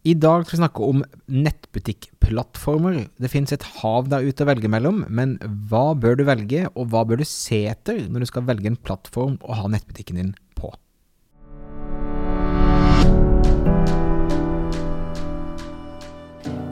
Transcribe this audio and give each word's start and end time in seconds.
I 0.00 0.14
dag 0.16 0.46
skal 0.46 0.56
vi 0.56 0.60
snakke 0.62 0.86
om 0.88 1.02
nettbutikkplattformer. 1.28 3.02
Det 3.20 3.28
finnes 3.28 3.52
et 3.52 3.66
hav 3.82 4.08
der 4.08 4.24
ute 4.24 4.46
å 4.46 4.48
velge 4.48 4.70
mellom, 4.72 5.02
men 5.12 5.34
hva 5.68 5.90
bør 5.92 6.16
du 6.16 6.24
velge, 6.24 6.62
og 6.72 6.88
hva 6.92 7.02
bør 7.04 7.20
du 7.20 7.26
se 7.28 7.66
etter 7.68 8.06
når 8.08 8.24
du 8.24 8.30
skal 8.30 8.46
velge 8.48 8.70
en 8.70 8.80
plattform 8.80 9.36
å 9.44 9.58
ha 9.60 9.68
nettbutikken 9.68 10.22
din 10.22 10.32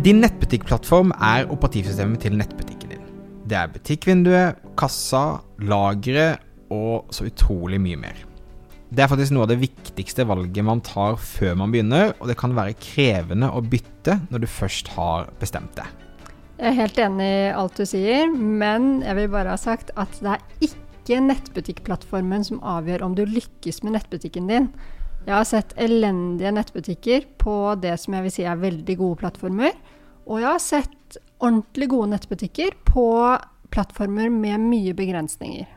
Din 0.00 0.22
nettbutikkplattform 0.22 1.10
er 1.20 1.50
operativsystemet 1.52 2.22
til 2.24 2.32
nettbutikken 2.40 2.92
din. 2.94 3.00
Det 3.44 3.56
er 3.58 3.68
butikkvinduet, 3.68 4.60
kassa, 4.80 5.42
lageret 5.60 6.40
og 6.72 7.10
så 7.12 7.26
utrolig 7.28 7.76
mye 7.84 7.98
mer. 8.00 8.22
Det 8.88 9.02
er 9.04 9.10
faktisk 9.10 9.34
noe 9.36 9.44
av 9.44 9.50
det 9.50 9.58
viktigste 9.60 10.24
valget 10.24 10.64
man 10.64 10.80
tar 10.86 11.18
før 11.20 11.58
man 11.60 11.74
begynner, 11.74 12.14
og 12.16 12.30
det 12.30 12.38
kan 12.40 12.56
være 12.56 12.78
krevende 12.80 13.50
å 13.52 13.60
bytte 13.60 14.16
når 14.30 14.46
du 14.46 14.48
først 14.48 14.88
har 14.94 15.28
bestemt 15.42 15.76
det. 15.76 15.84
Jeg 16.56 16.70
er 16.70 16.78
helt 16.78 17.02
enig 17.04 17.28
i 17.34 17.52
alt 17.60 17.76
du 17.76 17.84
sier, 17.90 18.32
men 18.32 19.02
jeg 19.04 19.18
vil 19.18 19.28
bare 19.36 19.52
ha 19.52 19.60
sagt 19.60 19.92
at 20.00 20.16
det 20.24 20.38
er 20.38 20.64
ikke 20.70 21.20
nettbutikkplattformen 21.26 22.48
som 22.48 22.64
avgjør 22.64 23.04
om 23.04 23.20
du 23.20 23.26
lykkes 23.28 23.82
med 23.84 23.98
nettbutikken 23.98 24.48
din. 24.48 24.72
Jeg 25.26 25.36
har 25.36 25.44
sett 25.44 25.74
elendige 25.76 26.50
nettbutikker 26.56 27.26
på 27.40 27.54
det 27.80 27.92
som 28.00 28.16
jeg 28.16 28.24
vil 28.24 28.32
si 28.32 28.44
er 28.48 28.60
veldig 28.60 28.94
gode 28.96 29.20
plattformer. 29.20 29.74
Og 30.30 30.38
jeg 30.38 30.46
har 30.46 30.62
sett 30.62 31.18
ordentlig 31.40 31.90
gode 31.90 32.12
nettbutikker 32.12 32.76
på 32.86 33.04
plattformer 33.74 34.30
med 34.30 34.62
mye 34.62 34.94
begrensninger. 34.94 35.68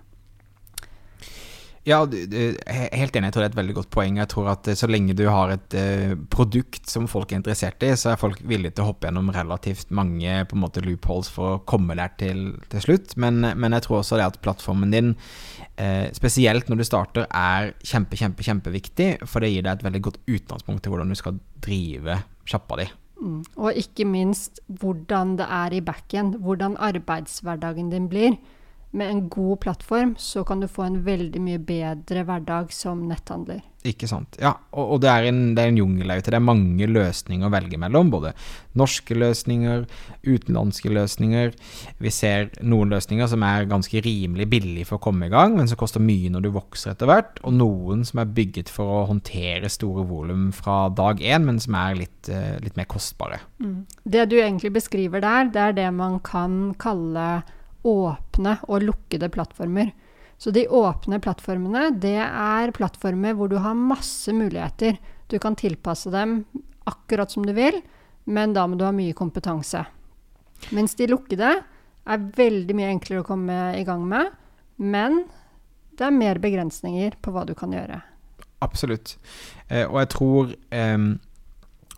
Ja, 1.83 2.05
du, 2.07 2.15
du, 2.31 2.37
helt 2.95 3.15
enig. 3.15 3.27
Jeg 3.27 3.33
tror 3.35 3.43
det 3.43 3.47
er 3.49 3.51
et 3.51 3.57
veldig 3.57 3.73
godt 3.75 3.89
poeng. 3.91 4.19
Jeg 4.21 4.29
tror 4.31 4.47
at 4.53 4.69
Så 4.79 4.87
lenge 4.87 5.15
du 5.19 5.25
har 5.27 5.51
et 5.51 5.75
uh, 5.75 6.13
produkt 6.31 6.87
som 6.87 7.09
folk 7.11 7.33
er 7.33 7.41
interessert 7.41 7.83
i, 7.83 7.91
så 7.99 8.13
er 8.13 8.21
folk 8.21 8.39
villige 8.47 8.77
til 8.77 8.85
å 8.85 8.93
hoppe 8.93 9.09
gjennom 9.09 9.33
relativt 9.35 9.91
mange 9.91 10.37
på 10.47 10.55
en 10.55 10.63
måte 10.63 10.83
loopholes 10.85 11.27
for 11.33 11.57
å 11.57 11.59
komme 11.67 11.97
der 11.99 12.15
til, 12.21 12.45
til 12.71 12.85
slutt. 12.87 13.17
Men, 13.19 13.41
men, 13.43 13.75
jeg 13.75 13.87
tror 13.87 13.99
også 13.99 14.21
det 14.21 14.29
at 14.31 14.39
plattformen 14.45 14.95
din, 14.95 15.11
uh, 15.75 16.07
spesielt 16.15 16.71
når 16.71 16.79
du 16.79 16.87
starter, 16.87 17.27
er 17.27 17.73
kjempe, 17.83 18.21
kjempe, 18.21 18.47
kjempeviktig. 18.47 19.11
For 19.27 19.43
det 19.43 19.51
gir 19.51 19.67
deg 19.67 19.75
et 19.75 19.87
veldig 19.89 20.05
godt 20.07 20.23
utgangspunkt 20.23 20.85
til 20.85 20.95
hvordan 20.95 21.11
du 21.11 21.19
skal 21.19 21.41
drive 21.67 22.21
sjappa 22.47 22.79
di. 22.79 22.87
Og 23.55 23.73
ikke 23.73 24.05
minst 24.05 24.59
hvordan 24.67 25.37
det 25.37 25.47
er 25.49 25.73
i 25.73 25.81
backen, 25.81 26.33
Hvordan 26.39 26.77
arbeidshverdagen 26.77 27.91
din 27.91 28.09
blir 28.09 28.37
med 28.93 29.09
en 29.09 29.21
god 29.29 29.59
plattform 29.65 30.15
så 30.21 30.43
kan 30.45 30.61
du 30.61 30.69
få 30.69 30.85
en 30.85 30.99
veldig 31.05 31.41
mye 31.41 31.59
bedre 31.61 32.23
hverdag 32.27 32.73
som 32.73 33.07
netthandler. 33.09 33.63
Ikke 33.83 34.07
sant. 34.07 34.37
Ja, 34.39 34.53
og, 34.71 34.93
og 34.95 34.99
det 35.03 35.09
er 35.11 35.25
en, 35.27 35.39
det 35.57 35.63
er 35.63 35.71
en 35.73 35.79
jungel 35.81 36.11
der 36.11 36.21
ute. 36.21 36.31
Det 36.31 36.37
er 36.37 36.45
mange 36.45 36.87
løsninger 36.87 37.49
å 37.49 37.51
velge 37.51 37.79
mellom. 37.81 38.11
Både 38.13 38.31
norske 38.79 39.17
løsninger, 39.17 39.83
utenlandske 40.23 40.91
løsninger. 40.93 41.51
Vi 41.99 42.13
ser 42.13 42.53
noen 42.63 42.93
løsninger 42.93 43.27
som 43.33 43.43
er 43.43 43.67
ganske 43.71 44.03
rimelig 44.05 44.47
billige 44.53 44.87
for 44.87 44.99
å 44.99 45.03
komme 45.03 45.27
i 45.27 45.33
gang, 45.33 45.57
men 45.57 45.67
som 45.67 45.79
koster 45.81 46.03
mye 46.03 46.31
når 46.31 46.45
du 46.45 46.51
vokser 46.55 46.93
etter 46.93 47.09
hvert. 47.11 47.41
Og 47.43 47.57
noen 47.57 48.05
som 48.07 48.21
er 48.23 48.31
bygget 48.37 48.71
for 48.71 49.01
å 49.01 49.01
håndtere 49.09 49.71
store 49.73 50.05
volum 50.07 50.47
fra 50.55 50.85
dag 50.95 51.19
én, 51.19 51.43
men 51.49 51.59
som 51.63 51.75
er 51.81 51.99
litt, 52.05 52.31
uh, 52.31 52.55
litt 52.63 52.79
mer 52.79 52.87
kostbare. 52.93 53.41
Mm. 53.59 53.83
Det 54.15 54.29
du 54.31 54.37
egentlig 54.39 54.71
beskriver 54.77 55.25
der, 55.25 55.51
det 55.51 55.65
er 55.65 55.77
det 55.81 55.89
man 55.97 56.21
kan 56.23 56.71
kalle 56.79 57.27
åpne 57.83 58.57
og 58.67 58.85
lukkede 58.87 59.29
plattformer. 59.33 59.91
Så 60.37 60.51
de 60.51 60.65
åpne 60.67 61.19
plattformene, 61.23 61.89
det 62.01 62.19
er 62.19 62.73
plattformer 62.75 63.35
hvor 63.37 63.51
du 63.51 63.57
har 63.63 63.77
masse 63.77 64.33
muligheter. 64.35 64.97
Du 65.31 65.37
kan 65.39 65.55
tilpasse 65.55 66.11
dem 66.11 66.41
akkurat 66.89 67.31
som 67.31 67.45
du 67.47 67.53
vil, 67.55 67.79
men 68.25 68.55
da 68.55 68.65
må 68.67 68.79
du 68.79 68.85
ha 68.87 68.91
mye 68.95 69.15
kompetanse. 69.15 69.85
Mens 70.75 70.95
de 70.99 71.07
lukkede 71.11 71.51
er 72.03 72.25
veldig 72.37 72.75
mye 72.75 72.91
enklere 72.91 73.23
å 73.23 73.27
komme 73.27 73.59
i 73.77 73.85
gang 73.87 74.03
med, 74.07 74.31
men 74.83 75.23
det 75.97 76.07
er 76.07 76.15
mer 76.15 76.39
begrensninger 76.43 77.15
på 77.21 77.31
hva 77.31 77.45
du 77.47 77.53
kan 77.57 77.73
gjøre. 77.75 78.01
Absolutt. 78.63 79.17
Eh, 79.67 79.85
og 79.85 79.99
jeg 80.01 80.11
tror 80.13 80.53
eh, 80.71 81.07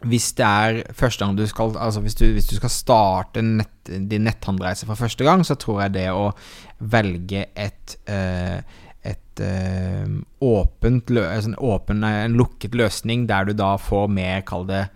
hvis 0.04 0.34
det 0.36 0.46
er 0.46 0.94
første 0.94 1.24
gang 1.24 1.38
du 1.38 1.46
skal 1.48 1.78
Altså 1.80 2.02
hvis 2.04 2.18
du, 2.20 2.26
hvis 2.36 2.50
du 2.50 2.58
skal 2.58 2.72
starte 2.74 3.42
nett, 3.42 3.72
din 3.88 4.26
netthandreise 4.28 4.86
for 4.86 5.00
første 5.00 5.24
gang, 5.24 5.46
så 5.46 5.56
tror 5.56 5.86
jeg 5.86 5.96
det 5.96 6.10
å 6.12 6.34
velge 6.80 7.46
et 7.56 7.96
uh, 8.10 8.60
et 9.06 9.42
uh, 9.46 10.10
åpent 10.42 11.12
altså 11.22 11.52
en, 11.52 11.58
åpen, 11.62 12.04
en 12.04 12.38
lukket 12.38 12.76
løsning 12.76 13.28
der 13.30 13.46
du 13.46 13.54
da 13.54 13.76
får 13.78 14.08
mer, 14.10 14.42
kall 14.48 14.66
det, 14.68 14.88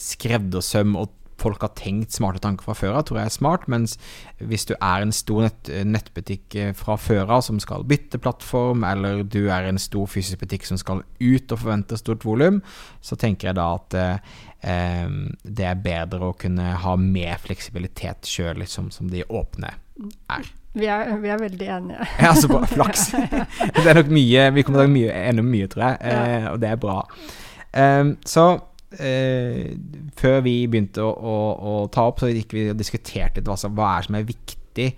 skreddersøm 0.00 0.94
og 1.00 1.10
folk 1.44 1.62
har 1.64 1.74
tenkt 1.78 2.14
smarte 2.16 2.42
tanker 2.44 2.66
fra 2.66 2.76
før 2.78 2.98
av, 2.98 3.04
tror 3.08 3.20
jeg 3.20 3.30
er 3.30 3.36
smart. 3.36 3.68
Mens 3.70 3.96
hvis 4.40 4.66
du 4.68 4.74
er 4.78 5.04
en 5.04 5.14
stor 5.14 5.46
nett, 5.46 5.70
nettbutikk 5.86 6.58
eh, 6.60 6.72
fra 6.76 6.96
før 7.00 7.36
av 7.38 7.44
som 7.46 7.60
skal 7.62 7.86
bytte 7.88 8.20
plattform, 8.22 8.84
eller 8.88 9.22
du 9.22 9.44
er 9.52 9.68
en 9.68 9.80
stor 9.80 10.08
fysisk 10.10 10.42
butikk 10.42 10.66
som 10.68 10.80
skal 10.80 11.04
ut 11.20 11.54
og 11.54 11.60
forventer 11.60 12.00
stort 12.00 12.26
volum, 12.26 12.62
så 13.04 13.18
tenker 13.20 13.50
jeg 13.50 13.60
da 13.60 13.68
at 13.76 14.00
eh, 14.00 15.14
det 15.44 15.70
er 15.70 15.80
bedre 15.84 16.32
å 16.32 16.36
kunne 16.40 16.74
ha 16.80 16.98
mer 17.00 17.40
fleksibilitet 17.42 18.28
sjøl, 18.28 18.56
liksom, 18.62 18.90
som 18.94 19.10
de 19.12 19.26
åpne 19.28 19.74
er. 20.32 20.52
Vi 20.74 20.88
er, 20.90 21.10
vi 21.22 21.30
er, 21.30 21.38
veldig 21.38 21.66
enige. 21.70 22.06
ja, 22.24 22.34
så 22.34 22.48
bra. 22.50 22.64
Flaks. 22.66 23.12
det 23.76 23.86
er 23.86 24.00
nok 24.00 24.08
mye 24.10 24.48
Vi 24.56 24.64
kommer 24.66 24.82
til 24.88 25.04
å 25.06 25.10
enda 25.14 25.44
mye, 25.46 25.68
tror 25.70 25.84
jeg, 25.86 25.98
eh, 26.10 26.46
og 26.50 26.62
det 26.62 26.72
er 26.72 26.80
bra. 26.82 27.02
Um, 27.74 28.16
så 28.26 28.46
eh, 28.98 29.74
før 30.18 30.40
vi 30.44 30.56
begynte 30.70 31.02
å, 31.04 31.10
å, 31.10 31.36
å, 31.54 31.74
ta 31.92 32.06
opp, 32.10 32.22
så 32.22 32.30
gikk 32.32 32.54
vi 32.56 32.68
og 32.72 32.78
diskuterte 32.80 33.40
litt 33.40 33.50
hva, 33.50 33.58
hva 33.76 33.90
er 33.98 34.06
som 34.06 34.18
er 34.18 34.26
viktig 34.28 34.88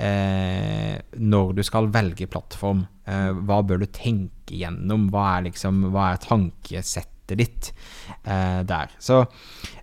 eh, 0.00 0.94
når 1.20 1.54
du 1.58 1.62
skal 1.66 1.90
velge 1.94 2.28
plattform. 2.30 2.84
Eh, 3.06 3.30
hva 3.46 3.60
bør 3.66 3.84
du 3.84 3.88
tenke 3.92 4.56
gjennom? 4.60 5.08
Hva 5.12 5.26
er, 5.36 5.48
liksom, 5.50 5.88
hva 5.94 6.12
er 6.12 6.22
tankesettet 6.24 7.38
ditt 7.40 7.70
eh, 8.24 8.60
der? 8.66 8.92
Så 9.02 9.22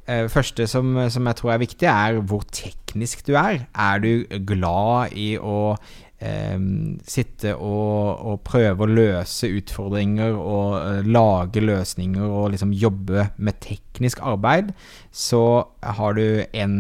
eh, 0.06 0.28
første 0.32 0.68
som, 0.70 0.94
som, 1.10 1.30
jeg 1.30 1.40
tror 1.40 1.56
er 1.56 1.66
viktig, 1.66 1.90
er 1.90 2.22
hvor 2.26 2.46
teknisk 2.54 3.26
du 3.28 3.36
er. 3.40 3.66
Er 3.72 4.02
du 4.04 4.26
glad 4.48 5.18
i 5.18 5.34
å 5.38 5.76
sitte 6.22 7.56
og, 7.56 8.22
og, 8.22 8.42
prøve 8.46 8.86
å 8.86 8.90
løse 8.90 9.50
utfordringer 9.58 10.36
og 10.38 10.76
uh, 10.78 11.08
lage 11.08 11.64
løsninger 11.64 12.26
og 12.26 12.52
liksom 12.54 12.76
jobbe 12.78 13.30
med 13.42 13.58
teknisk 13.64 14.22
arbeid, 14.22 14.70
så 15.10 15.66
har 15.82 16.20
du 16.20 16.44
en 16.54 16.78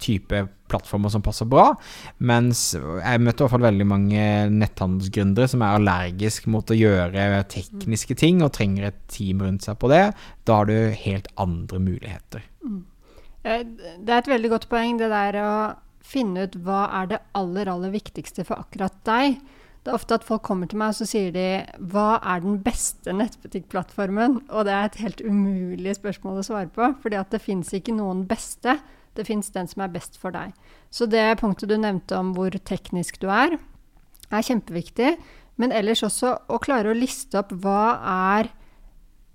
type 0.00 0.46
plattformer 0.70 1.12
som 1.12 1.22
passer 1.22 1.48
bra. 1.50 1.74
Mens 2.24 2.70
jeg 2.74 3.22
møtte 3.22 3.42
i 3.42 3.44
hvert 3.44 3.54
fall 3.54 3.66
veldig 3.66 3.86
mange 3.90 4.24
netthandelsgründere 4.54 5.50
som 5.50 5.64
er 5.66 5.76
allergisk 5.76 6.48
mot 6.52 6.70
å 6.70 6.78
gjøre 6.78 7.42
tekniske 7.52 8.16
ting 8.20 8.40
og 8.46 8.54
trenger 8.56 8.88
et 8.90 9.02
team 9.12 9.44
rundt 9.44 9.66
seg 9.66 9.78
på 9.82 9.90
det. 9.92 10.06
Da 10.48 10.60
har 10.60 10.70
du 10.70 10.76
helt 11.04 11.30
andre 11.40 11.82
muligheter. 11.82 12.46
Mm. 12.64 12.82
Det 13.40 14.12
er 14.12 14.18
et 14.20 14.28
veldig 14.28 14.50
godt 14.52 14.68
poeng, 14.72 14.98
det 15.00 15.08
der 15.12 15.40
å 15.40 15.52
finne 16.10 16.46
ut 16.46 16.58
hva 16.64 16.84
er 17.00 17.10
det 17.12 17.22
aller, 17.38 17.70
aller 17.70 17.94
viktigste 17.94 18.44
for 18.48 18.62
akkurat 18.62 18.96
deg. 19.06 19.40
Det 19.80 19.88
er 19.88 19.96
ofte 19.96 20.18
at 20.18 20.26
folk 20.26 20.42
kommer 20.44 20.68
til 20.68 20.80
meg 20.80 20.92
og 20.92 20.98
så 20.98 21.06
sier 21.08 21.32
de, 21.32 21.46
hva 21.92 22.18
er 22.20 22.42
den 22.44 22.58
beste 22.64 23.14
nettbutikkplattformen? 23.16 24.42
Og 24.52 24.66
det 24.68 24.74
er 24.76 24.88
et 24.88 25.00
helt 25.00 25.22
umulig 25.24 25.94
spørsmål 25.96 26.42
å 26.42 26.46
svare 26.50 26.68
på, 26.74 26.90
at 27.14 27.32
det 27.32 27.40
fins 27.40 27.72
ikke 27.76 27.96
noen 27.96 28.26
beste. 28.28 28.76
Det 29.16 29.24
fins 29.26 29.48
den 29.54 29.70
som 29.70 29.82
er 29.82 29.94
best 29.94 30.20
for 30.20 30.36
deg. 30.36 30.52
Så 30.92 31.08
det 31.10 31.40
punktet 31.40 31.70
du 31.70 31.78
nevnte 31.80 32.18
om 32.18 32.34
hvor 32.36 32.52
teknisk 32.52 33.18
du 33.22 33.30
er, 33.32 33.56
er 34.30 34.46
kjempeviktig. 34.46 35.16
Men 35.60 35.72
ellers 35.76 36.04
også 36.06 36.36
å 36.48 36.60
klare 36.62 36.92
å 36.92 36.96
liste 36.96 37.40
opp 37.40 37.54
hva 37.64 37.96
er 38.36 38.52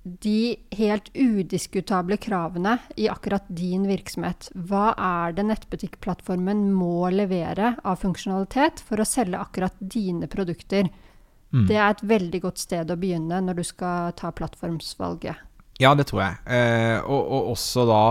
de 0.05 0.55
helt 0.77 1.09
udiskutable 1.17 2.17
kravene 2.21 2.77
i 2.95 3.07
akkurat 3.09 3.47
din 3.47 3.87
virksomhet. 3.89 4.51
Hva 4.53 4.91
er 4.93 5.33
det 5.33 5.47
nettbutikkplattformen 5.49 6.67
må 6.73 7.09
levere 7.09 7.73
av 7.81 8.03
funksjonalitet 8.03 8.83
for 8.85 9.01
å 9.01 9.07
selge 9.09 9.41
akkurat 9.41 9.73
dine 9.79 10.29
produkter? 10.29 10.91
Mm. 11.49 11.65
Det 11.65 11.79
er 11.79 11.89
et 11.89 12.05
veldig 12.05 12.43
godt 12.43 12.61
sted 12.61 12.93
å 12.93 12.99
begynne 13.01 13.41
når 13.47 13.57
du 13.57 13.65
skal 13.65 14.13
ta 14.19 14.29
plattformsvalget. 14.35 15.41
Ja, 15.81 15.95
det 15.97 16.05
tror 16.11 16.21
jeg. 16.21 16.37
Eh, 16.53 16.99
og, 17.01 17.21
og, 17.25 17.49
også 17.55 17.87
da 17.89 18.03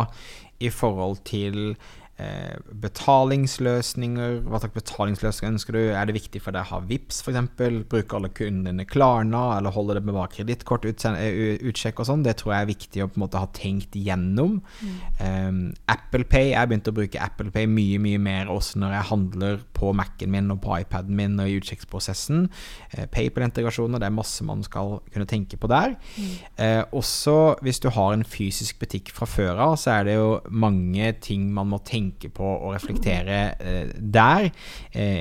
i 0.64 0.70
forhold 0.74 1.22
til 1.28 1.76
eh, 2.20 2.56
betalingsløsninger. 2.84 4.40
Hva 4.46 4.60
slags 4.62 4.76
betalingsløsninger 4.76 5.54
ønsker 5.54 5.76
du? 5.76 5.80
Er 5.94 6.06
det 6.08 6.16
viktig 6.16 6.42
for 6.44 6.54
deg 6.54 6.66
å 6.66 6.76
ha 6.76 6.80
VIPS 6.86 7.22
f.eks.? 7.24 7.50
Bruker 7.90 8.18
alle 8.18 8.30
kundene 8.34 8.86
Klarna, 8.88 9.44
eller 9.58 9.74
holder 9.74 9.98
det 9.98 10.04
med 10.06 10.16
bare 10.16 10.32
kredittkort, 10.34 10.86
utsjekk 10.86 12.02
og 12.02 12.08
sånn? 12.10 12.24
Det 12.26 12.36
tror 12.40 12.54
jeg 12.54 12.66
er 12.66 12.70
viktig 12.70 13.04
å 13.04 13.10
på 13.10 13.18
en 13.18 13.24
måte 13.24 13.42
ha 13.42 13.50
tenkt 13.56 13.96
gjennom. 13.98 14.60
Mm. 14.80 14.94
Um, 15.18 15.60
Apple 15.90 16.26
Pay, 16.30 16.52
jeg 16.52 16.60
har 16.60 16.70
begynt 16.70 16.90
å 16.90 16.96
bruke 16.96 17.22
Apple 17.22 17.52
Pay 17.54 17.68
mye, 17.70 18.00
mye 18.02 18.20
mer 18.22 18.52
også 18.52 18.82
når 18.82 18.96
jeg 18.98 19.10
handler 19.10 19.60
på 19.76 19.92
Mac-en 19.96 20.32
min 20.34 20.52
og 20.54 20.62
på 20.64 20.78
iPaden 20.84 21.14
min 21.18 21.38
og 21.42 21.50
i 21.50 21.58
utsjekksprosessen. 21.60 22.46
Uh, 22.94 23.06
PayPal-integrasjoner, 23.14 24.02
det 24.02 24.10
er 24.10 24.16
masse 24.16 24.46
man 24.46 24.62
skal 24.66 24.98
kunne 25.10 25.28
tenke 25.30 25.58
på 25.60 25.70
der. 25.72 25.96
Mm. 26.16 26.32
Uh, 26.58 26.82
også 27.00 27.38
hvis 27.64 27.82
du 27.82 27.90
har 27.94 28.14
en 28.14 28.26
fysisk 28.26 28.78
butikk 28.82 29.12
fra 29.14 29.28
før 29.28 29.62
av, 29.70 29.76
så 29.80 29.98
er 29.98 30.08
det 30.08 30.18
jo 30.18 30.38
mange 30.50 31.10
ting 31.24 31.46
man 31.54 31.70
må 31.70 31.80
tenke 31.84 32.03
på 32.12 32.44
og 32.44 32.74
reflektere 32.74 33.38
eh, 33.58 33.92
der. 33.98 34.50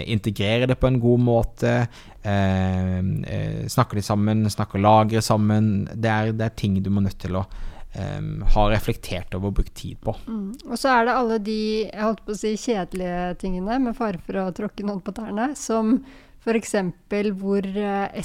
integrere 0.07 0.68
det 0.68 0.80
på 0.80 0.88
en 0.88 1.00
god 1.00 1.19
måte. 1.19 1.75
snakke 2.24 3.95
litt 3.97 4.06
sammen, 4.06 4.50
snakke 4.50 4.80
lagre 4.80 5.21
sammen. 5.21 5.88
Det 5.94 6.09
er, 6.09 6.31
det 6.31 6.45
er 6.45 6.56
ting 6.56 6.81
du 6.83 6.89
må 6.89 7.01
nødt 7.01 7.19
til 7.19 7.35
å 7.35 7.45
Um, 7.94 8.41
har 8.50 8.71
reflektert 8.74 9.35
over 9.38 9.51
og 9.51 9.59
brukt 9.59 9.75
tid 9.77 10.00
på. 10.01 10.15
Mm. 10.25 10.56
Og 10.65 10.80
så 10.81 10.89
er 10.89 11.03
det 11.06 11.13
alle 11.13 11.35
de 11.45 11.57
jeg 11.83 12.01
holdt 12.01 12.24
på 12.25 12.33
å 12.33 12.39
si, 12.39 12.56
kjedelige 12.57 13.36
tingene, 13.44 13.77
med 13.83 13.94
fare 13.94 14.18
for 14.18 14.39
å 14.41 14.47
tråkke 14.57 14.81
noen 14.88 15.03
på 15.06 15.13
tærne, 15.13 15.51
som 15.53 16.00
f.eks. 16.44 16.74
hvor 17.39 17.68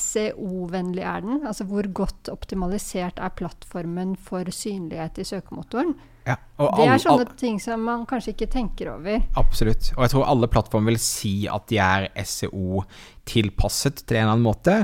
SEO-vennlig 0.09 1.05
er 1.05 1.27
den? 1.27 1.43
Altså 1.47 1.67
hvor 1.69 1.87
godt 1.95 2.31
optimalisert 2.33 3.21
er 3.21 3.37
plattformen 3.37 4.17
for 4.17 4.49
synlighet 4.49 5.21
i 5.21 5.27
søkemotoren? 5.29 5.93
Ja, 6.29 6.37
det 6.59 6.87
er 6.87 7.01
sånne 7.03 7.27
ting 7.39 7.59
som 7.63 7.85
man 7.87 8.05
kanskje 8.09 8.35
ikke 8.35 8.51
tenker 8.53 8.91
over. 8.95 9.23
Absolutt. 9.41 9.93
Og 9.97 10.03
jeg 10.05 10.13
tror 10.13 10.27
alle 10.29 10.51
plattformer 10.53 10.93
vil 10.93 11.01
si 11.03 11.33
at 11.51 11.69
de 11.71 11.79
er 11.81 12.09
SEO-tilpasset 12.19 14.03
til 14.05 14.19
en 14.19 14.27
eller 14.27 14.35
annen 14.35 14.47
måte. 14.47 14.75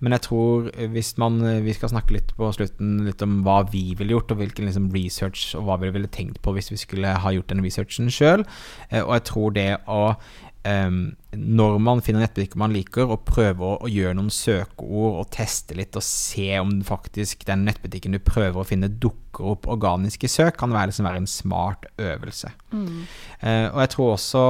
Men 0.00 0.16
jeg 0.16 0.26
tror 0.28 0.68
hvis 0.92 1.14
man 1.20 1.40
Vi 1.64 1.74
skal 1.74 1.90
snakke 1.92 2.16
litt 2.16 2.30
på 2.36 2.50
slutten 2.54 3.02
litt 3.06 3.22
om 3.24 3.40
hva 3.46 3.62
vi 3.72 3.96
ville 3.98 4.14
gjort, 4.14 4.32
og 4.34 4.42
hvilken 4.42 4.68
liksom 4.68 4.90
research 4.94 5.56
og 5.58 5.66
hva 5.66 5.80
vi 5.82 5.92
ville 5.94 6.10
tenkt 6.12 6.42
på 6.44 6.54
hvis 6.54 6.70
vi 6.72 6.80
skulle 6.80 7.16
ha 7.24 7.34
gjort 7.34 7.50
den 7.50 7.64
researchen 7.64 8.12
sjøl. 8.12 8.46
Eh, 8.90 9.02
og 9.02 9.16
jeg 9.16 9.26
tror 9.32 9.56
det 9.56 9.70
å 9.90 10.02
um, 10.68 11.02
når 11.32 11.78
man 11.80 12.02
finner 12.04 12.26
nettbutikker 12.26 12.60
man 12.60 12.74
liker, 12.74 13.08
og 13.08 13.24
prøver 13.28 13.64
å, 13.64 13.76
å, 13.86 13.90
gjøre 13.90 14.16
noen 14.18 14.32
søkeord 14.32 15.20
og 15.22 15.30
teste 15.32 15.76
litt 15.78 15.96
og 15.96 16.04
se 16.04 16.50
om 16.60 16.74
faktisk 16.84 17.46
den 17.48 17.64
nettbutikken 17.68 18.16
du 18.16 18.20
prøver 18.22 18.60
å 18.60 18.68
finne, 18.68 18.90
dukker 18.92 19.48
opp 19.54 19.64
organiske 19.70 20.28
søk, 20.28 20.58
kan 20.60 20.74
være, 20.74 20.90
liksom 20.90 21.06
være 21.08 21.22
en 21.22 21.30
smart 21.30 21.86
øvelse. 21.96 22.50
Mm. 22.76 23.04
Eh, 23.40 23.66
og 23.70 23.78
jeg 23.80 23.92
tror 23.94 24.10
også 24.12 24.42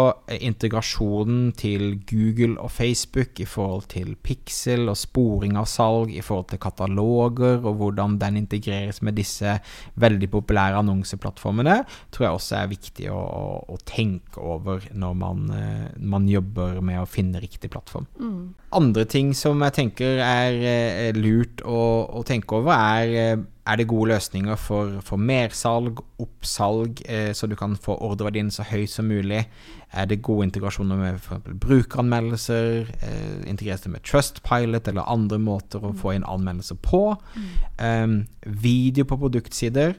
integrasjonen 0.42 1.52
til 1.58 2.00
Google 2.08 2.56
og 2.58 2.72
Facebook 2.74 3.38
i 3.38 3.46
forhold 3.46 3.86
til 3.92 4.16
pixel 4.26 4.90
og 4.90 4.98
sporing 4.98 5.54
av 5.60 5.68
salg, 5.70 6.10
i 6.10 6.24
forhold 6.24 6.50
til 6.50 6.62
kataloger 6.62 7.62
og 7.62 7.78
hvordan 7.78 8.18
den 8.18 8.40
integreres 8.42 8.98
med 9.06 9.14
disse 9.20 9.54
veldig 10.02 10.30
populære 10.34 10.82
annonseplattformene, 10.82 11.78
tror 12.10 12.26
jeg 12.26 12.40
også 12.40 12.58
er 12.58 12.74
viktig 12.74 13.08
å, 13.14 13.22
å, 13.22 13.46
å 13.70 13.80
tenke 13.86 14.42
over 14.42 14.82
når 14.98 15.16
man, 15.22 15.46
uh, 15.54 15.88
man 16.02 16.26
jobber 16.30 16.71
jobber 16.72 16.88
med 16.90 17.02
å 17.02 17.08
finne 17.08 17.40
riktig 17.42 17.70
plattform. 17.72 18.08
Mm. 18.18 18.54
Andre 18.78 19.06
ting 19.08 19.32
som 19.36 19.62
jeg 19.66 19.76
tenker 19.78 20.20
er, 20.24 20.58
eh, 20.58 21.16
lurt 21.16 21.62
å, 21.64 21.80
å, 22.08 22.24
tenke 22.26 22.60
over, 22.60 22.72
er 22.72 23.16
eh, 23.16 23.44
er 23.62 23.78
det 23.78 23.86
gode 23.86 24.10
løsninger 24.10 24.58
for, 24.58 24.96
for 25.06 25.20
mersalg, 25.22 26.00
oppsalg, 26.18 27.02
eh, 27.06 27.30
så 27.32 27.46
du 27.46 27.54
kan 27.58 27.76
få 27.78 27.94
ordreverdien 28.02 28.50
så 28.50 28.66
høy 28.66 28.88
som 28.90 29.06
mulig? 29.06 29.44
Er 29.92 30.08
det 30.10 30.22
gode 30.26 30.48
integrasjoner 30.48 30.98
med 30.98 31.20
f.eks. 31.20 31.52
brukeranmeldelser? 31.62 32.90
Eh, 33.06 33.50
integreres 33.50 33.84
det 33.84 33.92
med 33.94 34.02
Trustpilot 34.08 34.88
eller 34.90 35.06
andre 35.06 35.38
måter 35.38 35.84
å 35.84 35.92
få 35.94 36.16
inn 36.16 36.26
anmeldelser 36.26 36.80
på? 36.82 37.04
Mm. 37.36 37.52
Um, 37.78 38.16
video 38.64 39.06
på 39.06 39.20
produktsider 39.20 39.94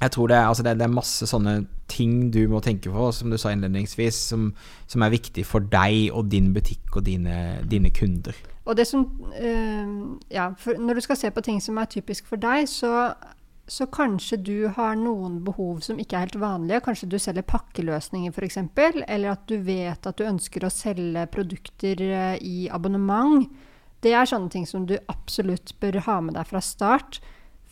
jeg 0.00 0.10
tror 0.10 0.28
det 0.28 0.36
altså 0.36 0.62
det, 0.66 0.78
det 0.78 0.86
er, 0.86 0.94
masse 0.94 1.26
sånne 1.28 1.54
ting 1.88 2.32
du 2.34 2.42
må 2.50 2.60
tenke 2.64 2.90
på, 2.92 3.10
som 3.14 3.30
du 3.30 3.38
sa 3.40 3.52
innledningsvis, 3.54 4.16
som, 4.32 4.48
som 4.90 5.04
er 5.04 5.14
viktig 5.14 5.44
for 5.46 5.64
deg 5.70 6.10
og 6.12 6.30
din 6.32 6.52
butikk 6.54 6.98
og 6.98 7.06
dine, 7.06 7.60
dine 7.70 7.92
kunder. 7.94 8.36
Og 8.64 8.76
det 8.76 8.86
som 8.88 9.04
øh, 9.36 10.18
Ja, 10.32 10.50
når 10.78 10.94
du 10.94 11.00
skal 11.04 11.16
se 11.20 11.30
på 11.30 11.44
ting 11.44 11.62
som 11.62 11.78
er 11.78 11.90
typisk 11.90 12.26
for 12.28 12.40
deg, 12.40 12.68
så, 12.68 13.12
så 13.68 13.86
kanskje 13.86 14.40
du 14.40 14.56
har 14.76 14.96
noen 14.96 15.42
behov 15.44 15.84
som 15.84 16.00
ikke 16.00 16.16
er 16.16 16.26
helt 16.26 16.40
vanlige. 16.40 16.80
Kanskje 16.84 17.10
du 17.12 17.18
selger 17.18 17.46
pakkeløsninger, 17.46 18.32
f.eks. 18.32 18.58
Eller 19.08 19.30
at 19.30 19.44
du 19.48 19.58
vet 19.60 20.06
at 20.06 20.18
du 20.18 20.24
ønsker 20.24 20.64
å 20.64 20.72
selge 20.72 21.26
produkter 21.32 22.00
øh, 22.08 22.34
i 22.40 22.68
abonnement. 22.72 23.46
Det 24.04 24.12
er 24.12 24.28
sånne 24.28 24.50
ting 24.52 24.66
som 24.68 24.88
du 24.88 24.96
absolutt 25.08 25.76
bør 25.80 26.02
ha 26.08 26.18
med 26.24 26.36
deg 26.36 26.48
fra 26.48 26.60
start. 26.60 27.20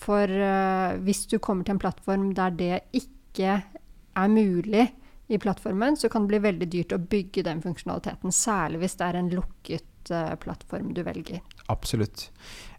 For 0.02 0.26
uh, 0.26 0.98
hvis 1.06 1.26
du 1.30 1.38
kommer 1.42 1.66
til 1.66 1.76
en 1.76 1.82
plattform 1.82 2.32
der 2.36 2.58
det 2.58 2.74
ikke 2.96 3.60
er 3.62 4.28
mulig 4.32 4.88
i 5.32 5.38
plattformen, 5.40 5.96
så 5.96 6.10
kan 6.12 6.26
det 6.26 6.34
bli 6.34 6.42
veldig 6.48 6.68
dyrt 6.72 6.94
å 6.96 7.00
bygge 7.00 7.46
den 7.46 7.62
funksjonaliteten. 7.64 8.34
Særlig 8.34 8.82
hvis 8.82 8.98
det 8.98 9.08
er 9.08 9.20
en 9.20 9.32
lukket 9.32 10.12
uh, 10.12 10.34
plattform 10.42 10.92
du 10.96 11.02
velger. 11.06 11.40
Absolutt. 11.72 12.28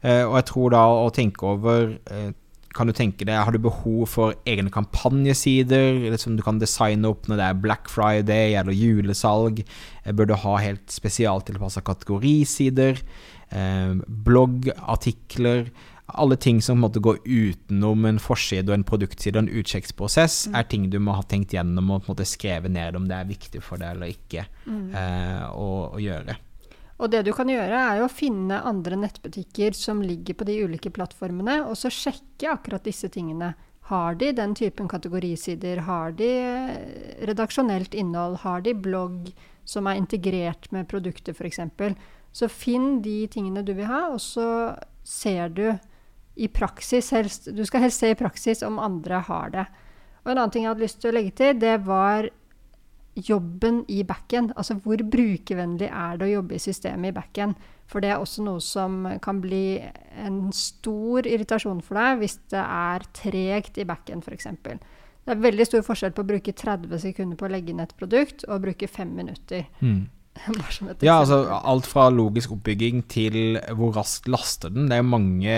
Uh, 0.03 0.27
og 0.27 0.37
jeg 0.41 0.49
tror 0.51 0.73
da 0.75 0.85
å 1.01 1.11
tenke 1.15 1.53
over 1.55 1.97
kan 2.73 2.89
du 2.89 2.93
tenke 2.97 3.21
deg, 3.21 3.37
Har 3.37 3.53
du 3.53 3.61
behov 3.61 4.07
for 4.09 4.33
egne 4.49 4.71
kampanjesider 4.73 6.17
som 6.17 6.33
du 6.33 6.41
kan 6.41 6.57
designe 6.57 7.05
opp 7.05 7.27
når 7.29 7.37
det 7.37 7.45
er 7.45 7.59
Black 7.61 7.85
Friday 7.85 8.55
eller 8.57 8.73
julesalg? 8.73 9.61
Bør 10.09 10.31
du 10.31 10.33
ha 10.41 10.55
helt 10.57 10.89
spesialtilpassa 10.89 11.85
kategorisider? 11.85 12.97
bloggartikler? 14.25 15.69
Alle 16.05 16.35
ting 16.35 16.61
som 16.61 16.79
måtte 16.79 16.99
gå 16.99 17.15
utenom 17.25 18.05
en 18.05 18.19
forside 18.19 18.67
og 18.71 18.75
en 18.75 18.85
produktside 18.87 19.39
og 19.39 19.45
en 19.45 19.61
utsjekksprosess, 19.61 20.47
mm. 20.47 20.55
er 20.59 20.65
ting 20.69 20.87
du 20.91 20.99
må 20.99 21.15
ha 21.15 21.23
tenkt 21.27 21.55
gjennom 21.55 21.91
og 21.91 22.03
på 22.03 22.11
en 22.11 22.13
måte 22.13 22.27
skrevet 22.27 22.73
ned 22.73 22.97
om 22.99 23.07
det 23.07 23.17
er 23.17 23.29
viktig 23.29 23.61
for 23.63 23.81
deg 23.81 23.95
eller 23.95 24.11
ikke 24.11 24.43
mm. 24.65 24.89
eh, 24.99 25.45
å, 25.55 25.69
å, 25.93 26.01
gjøre. 26.03 26.35
Og 26.99 27.11
det 27.11 27.23
du 27.25 27.31
kan 27.35 27.49
gjøre, 27.49 27.79
er 27.79 28.01
jo 28.01 28.07
å 28.07 28.11
finne 28.11 28.61
andre 28.67 28.99
nettbutikker 28.99 29.75
som 29.77 30.03
ligger 30.03 30.37
på 30.37 30.47
de 30.47 30.59
ulike 30.67 30.91
plattformene, 30.93 31.61
og 31.65 31.77
så 31.79 31.91
sjekke 31.91 32.51
akkurat 32.51 32.85
disse 32.85 33.09
tingene. 33.11 33.53
Har 33.89 34.15
de 34.19 34.31
den 34.35 34.53
typen 34.55 34.87
kategorisider? 34.91 35.83
Har 35.87 36.13
de 36.19 36.29
eh, 36.39 36.75
redaksjonelt 37.27 37.95
innhold? 37.95 38.41
Har 38.43 38.63
de 38.63 38.75
blogg 38.75 39.31
som 39.67 39.87
er 39.87 39.99
integrert 39.99 40.69
med 40.75 40.87
produkter, 40.91 41.35
f.eks.? 41.35 41.63
Så 42.33 42.49
finn 42.49 43.01
de 43.05 43.23
tingene 43.31 43.63
du 43.65 43.73
vil 43.77 43.87
ha, 43.87 44.05
og 44.13 44.21
så 44.23 44.45
ser 45.03 45.51
du 45.53 45.65
i 46.35 46.47
praksis 46.49 47.11
helst 47.13 47.49
Du 47.53 47.61
skal 47.65 47.85
helst 47.85 48.01
se 48.01 48.09
i 48.09 48.17
praksis 48.17 48.63
om 48.65 48.79
andre 48.81 49.21
har 49.27 49.51
det. 49.53 49.65
Og 50.23 50.31
en 50.31 50.37
annen 50.37 50.53
ting 50.53 50.65
jeg 50.65 50.71
hadde 50.71 50.85
lyst 50.85 51.01
til 51.03 51.11
å 51.11 51.17
legge 51.17 51.35
til, 51.37 51.59
det 51.59 51.75
var 51.85 52.29
jobben 53.13 53.83
i 53.91 54.01
backend. 54.07 54.53
Altså 54.57 54.77
hvor 54.81 54.97
brukervennlig 54.97 55.89
er 55.91 56.17
det 56.17 56.27
å 56.27 56.33
jobbe 56.39 56.57
i 56.57 56.63
systemet 56.63 57.11
i 57.11 57.15
backend? 57.15 57.69
For 57.91 58.01
det 58.01 58.13
er 58.13 58.23
også 58.23 58.45
noe 58.45 58.63
som 58.63 59.03
kan 59.21 59.41
bli 59.43 59.83
en 60.23 60.47
stor 60.55 61.27
irritasjon 61.29 61.83
for 61.85 61.99
deg 61.99 62.23
hvis 62.23 62.39
det 62.53 62.63
er 62.63 63.05
tregt 63.13 63.77
i 63.77 63.85
backend, 63.85 64.25
f.eks. 64.25 64.49
Det 65.23 65.31
er 65.31 65.43
veldig 65.43 65.67
stor 65.67 65.85
forskjell 65.85 66.15
på 66.15 66.23
å 66.23 66.31
bruke 66.33 66.55
30 66.57 66.99
sekunder 66.99 67.39
på 67.39 67.47
å 67.47 67.51
legge 67.53 67.71
inn 67.71 67.83
et 67.83 67.95
produkt 67.99 68.43
og 68.47 68.57
å 68.57 68.63
bruke 68.65 68.89
fem 68.91 69.13
minutter. 69.15 69.67
Mm. 69.83 70.07
ja, 71.05 71.19
altså 71.19 71.37
alt 71.53 71.87
fra 71.87 72.07
logisk 72.11 72.55
oppbygging 72.55 73.03
til 73.11 73.57
hvor 73.77 73.93
raskt 73.95 74.27
laster 74.31 74.73
den. 74.73 74.89
Det 74.89 74.97
er 74.97 75.03
jo 75.03 75.11
mange 75.11 75.57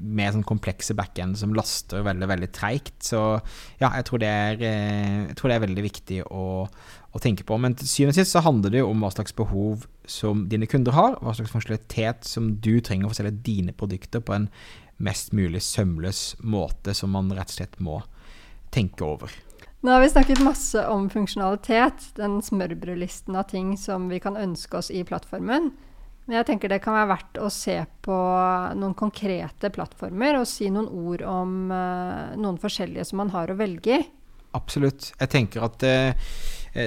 mer 0.00 0.34
sånn 0.34 0.46
komplekse 0.46 0.94
backend 0.98 1.38
som 1.40 1.54
laster 1.56 2.04
veldig, 2.06 2.28
veldig 2.30 2.50
treigt. 2.54 2.98
Så 3.06 3.22
ja, 3.80 3.88
jeg 3.88 4.06
tror 4.06 4.22
det 4.22 4.30
er, 4.30 4.64
eh, 4.68 5.32
tror 5.38 5.50
det 5.50 5.56
er 5.56 5.64
veldig 5.64 5.86
viktig 5.86 6.20
å, 6.28 6.44
å, 6.68 7.22
tenke 7.22 7.48
på. 7.48 7.58
Men 7.62 7.74
til 7.78 7.90
syvende 7.90 8.14
og 8.14 8.20
sist 8.20 8.36
så 8.36 8.44
handler 8.44 8.74
det 8.74 8.84
jo 8.84 8.92
om 8.92 9.02
hva 9.02 9.12
slags 9.14 9.34
behov 9.36 9.88
som 10.10 10.46
dine 10.52 10.68
kunder 10.70 10.94
har. 10.96 11.18
Hva 11.24 11.34
slags 11.34 11.54
funksjonalitet 11.56 12.28
som 12.28 12.54
du 12.60 12.76
trenger 12.84 13.08
for 13.08 13.16
å 13.16 13.22
selge 13.22 13.44
dine 13.48 13.74
produkter 13.76 14.22
på 14.22 14.36
en 14.36 14.50
mest 15.00 15.32
mulig 15.32 15.64
sømløs 15.64 16.34
måte 16.44 16.92
som 16.94 17.16
man 17.16 17.32
rett 17.32 17.48
og 17.48 17.56
slett 17.56 17.80
må 17.80 18.02
tenke 18.70 19.06
over. 19.06 19.32
Nå 19.80 19.94
har 19.94 20.02
vi 20.02 20.10
snakket 20.12 20.42
masse 20.44 20.80
om 20.92 21.06
funksjonalitet, 21.08 22.10
den 22.20 22.42
smørbrødlisten 22.44 23.36
av 23.40 23.46
ting 23.48 23.72
som 23.80 24.10
vi 24.12 24.18
kan 24.20 24.36
ønske 24.36 24.76
oss 24.76 24.90
i 24.92 25.00
plattformen. 25.08 25.70
Men 26.28 26.36
jeg 26.36 26.50
tenker 26.50 26.68
det 26.68 26.82
kan 26.84 26.98
være 26.98 27.08
verdt 27.14 27.38
å 27.40 27.48
se 27.48 27.78
på 28.04 28.16
noen 28.76 28.92
konkrete 28.98 29.70
plattformer 29.72 30.36
og 30.36 30.48
si 30.50 30.68
noen 30.70 30.90
ord 30.92 31.24
om 31.24 31.54
uh, 31.72 32.36
noen 32.36 32.58
forskjellige 32.60 33.08
som 33.08 33.22
man 33.22 33.32
har 33.32 33.48
å 33.48 33.56
velge 33.56 33.96
i. 33.96 34.04
Absolutt. 34.58 35.14
Jeg 35.16 35.32
tenker 35.32 35.64
at 35.64 35.86
uh, 35.88 36.34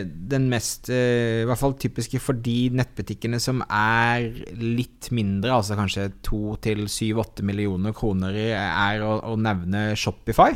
den 0.06 0.46
mest 0.52 0.92
uh, 0.94 1.42
I 1.42 1.48
hvert 1.50 1.60
fall 1.64 1.74
typiske 1.82 2.22
for 2.22 2.38
de 2.46 2.70
nettbutikkene 2.78 3.40
som 3.42 3.66
er 3.74 4.30
litt 4.62 5.10
mindre, 5.10 5.58
altså 5.58 5.80
kanskje 5.80 6.12
to 6.22 6.60
til 6.62 6.86
syv-åtte 6.86 7.42
millioner 7.42 7.98
kroner, 7.98 8.38
er 8.38 9.02
å, 9.02 9.18
å 9.34 9.36
nevne 9.42 9.90
Shopify. 9.98 10.54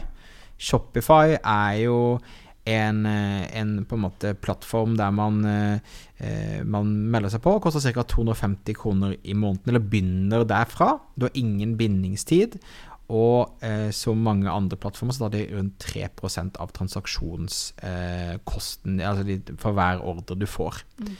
Shopify 0.57 1.37
er 1.37 1.73
jo 1.83 2.17
en, 2.67 3.05
eh, 3.05 3.59
en, 3.59 3.85
på 3.87 3.95
en 3.95 4.03
måte 4.03 4.33
plattform 4.43 4.97
der 4.99 5.11
man, 5.15 5.39
eh, 5.45 6.63
man 6.67 6.89
melder 7.13 7.31
seg 7.31 7.43
på. 7.45 7.55
Koster 7.63 7.93
ca. 7.95 8.03
250 8.03 8.75
kroner 8.75 9.15
i 9.23 9.33
måneden, 9.37 9.69
eller 9.71 9.83
begynner 9.83 10.43
derfra. 10.47 10.97
Du 11.15 11.27
har 11.27 11.39
ingen 11.39 11.77
bindingstid. 11.79 12.59
Og 13.07 13.63
eh, 13.63 13.87
som 13.95 14.19
mange 14.19 14.51
andre 14.51 14.75
plattformer 14.79 15.13
så 15.15 15.25
tar 15.25 15.33
de 15.37 15.45
rundt 15.53 15.85
3% 15.85 16.57
av 16.59 16.71
transaksjonskosten 16.75 18.99
eh, 18.99 19.07
altså 19.07 19.23
for 19.61 19.71
hver 19.77 20.01
ordre 20.03 20.35
du 20.35 20.45
får. 20.49 20.73
Mm. 20.99 21.15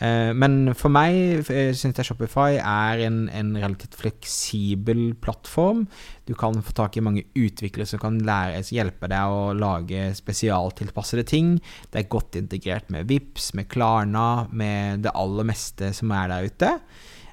Eh, 0.00 0.32
men 0.36 0.74
for 0.76 0.88
meg 0.92 1.44
syns 1.48 1.96
jeg 1.96 2.04
Shopify 2.10 2.50
er 2.60 3.00
en, 3.06 3.28
en, 3.32 3.56
relativt 3.56 3.94
fleksibel 4.02 5.14
plattform. 5.20 5.86
Du 6.28 6.34
kan 6.36 6.60
få 6.60 6.72
tak 6.76 6.96
i 6.96 7.00
mange 7.04 7.24
utviklere 7.32 7.86
som 7.88 7.98
kan 8.02 8.20
lære, 8.20 8.60
hjelpe 8.76 9.08
deg 9.08 9.24
å 9.32 9.56
lage 9.56 10.14
spesialtilpassede 10.20 11.24
ting. 11.28 11.60
Det 11.88 11.98
er 12.02 12.12
godt 12.12 12.36
integrert 12.40 12.90
med 12.92 13.08
VIPS, 13.08 13.54
med 13.56 13.68
Klarna, 13.72 14.46
med 14.52 15.00
det 15.08 15.16
aller 15.16 15.44
meste 15.48 15.92
som 15.96 16.12
er 16.16 16.26
der 16.34 16.44
ute. 16.52 16.70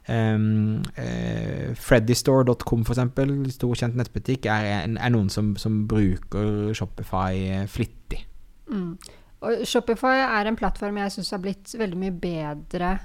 Um, 0.08 0.84
uh, 0.96 1.76
Freddystore.com, 1.76 2.86
f.eks., 2.88 3.56
stor 3.58 3.76
kjent 3.76 3.98
nettbutikk, 4.00 4.48
er, 4.48 4.70
en, 4.86 4.96
er 4.96 5.12
noen 5.12 5.28
som, 5.34 5.56
som, 5.60 5.82
bruker 5.90 6.72
Shopify 6.78 7.66
flittig. 7.72 8.24
Mm. 8.72 8.96
Og 9.44 9.68
Shopify 9.68 10.24
er 10.24 10.50
en 10.50 10.58
plattform 10.58 10.98
jeg 11.04 11.18
syns 11.18 11.36
har 11.36 11.44
blitt 11.44 11.76
veldig 11.78 12.00
mye 12.00 12.16
bedre 12.24 12.96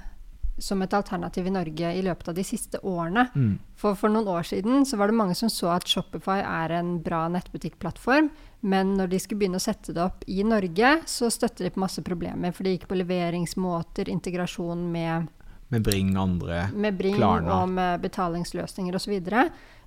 som 0.61 0.81
et 0.85 0.93
alternativ 0.93 1.47
i 1.47 1.53
Norge 1.53 1.91
i 1.97 2.01
løpet 2.05 2.29
av 2.29 2.35
de 2.37 2.43
siste 2.45 2.79
årene. 2.85 3.25
Mm. 3.33 3.53
For 3.79 3.97
for 3.97 4.13
noen 4.13 4.29
år 4.29 4.45
siden 4.47 4.85
så 4.85 4.99
var 4.99 5.09
det 5.09 5.17
mange 5.17 5.35
som 5.37 5.49
så 5.51 5.71
at 5.73 5.87
Shopify 5.89 6.39
er 6.43 6.75
en 6.77 6.95
bra 7.03 7.25
nettbutikkplattform, 7.33 8.29
men 8.69 8.93
når 8.99 9.11
de 9.11 9.21
skulle 9.21 9.41
begynne 9.41 9.59
å 9.59 9.63
sette 9.63 9.95
det 9.95 10.03
opp 10.03 10.23
i 10.29 10.43
Norge, 10.47 10.95
så 11.09 11.31
støtter 11.33 11.67
de 11.67 11.73
på 11.73 11.83
masse 11.83 12.03
problemer. 12.05 12.53
For 12.53 12.65
det 12.65 12.77
gikk 12.77 12.87
på 12.91 12.99
leveringsmåter, 13.01 14.11
integrasjon 14.13 14.85
med 14.93 15.31
Med 15.73 15.85
Bring 15.85 16.13
andre, 16.19 16.67
med 16.73 16.99
Bring 16.99 17.17
Klarna. 17.17 17.61
og 17.61 17.73
med 17.73 18.03
betalingsløsninger 18.03 18.99
osv. 18.99 19.17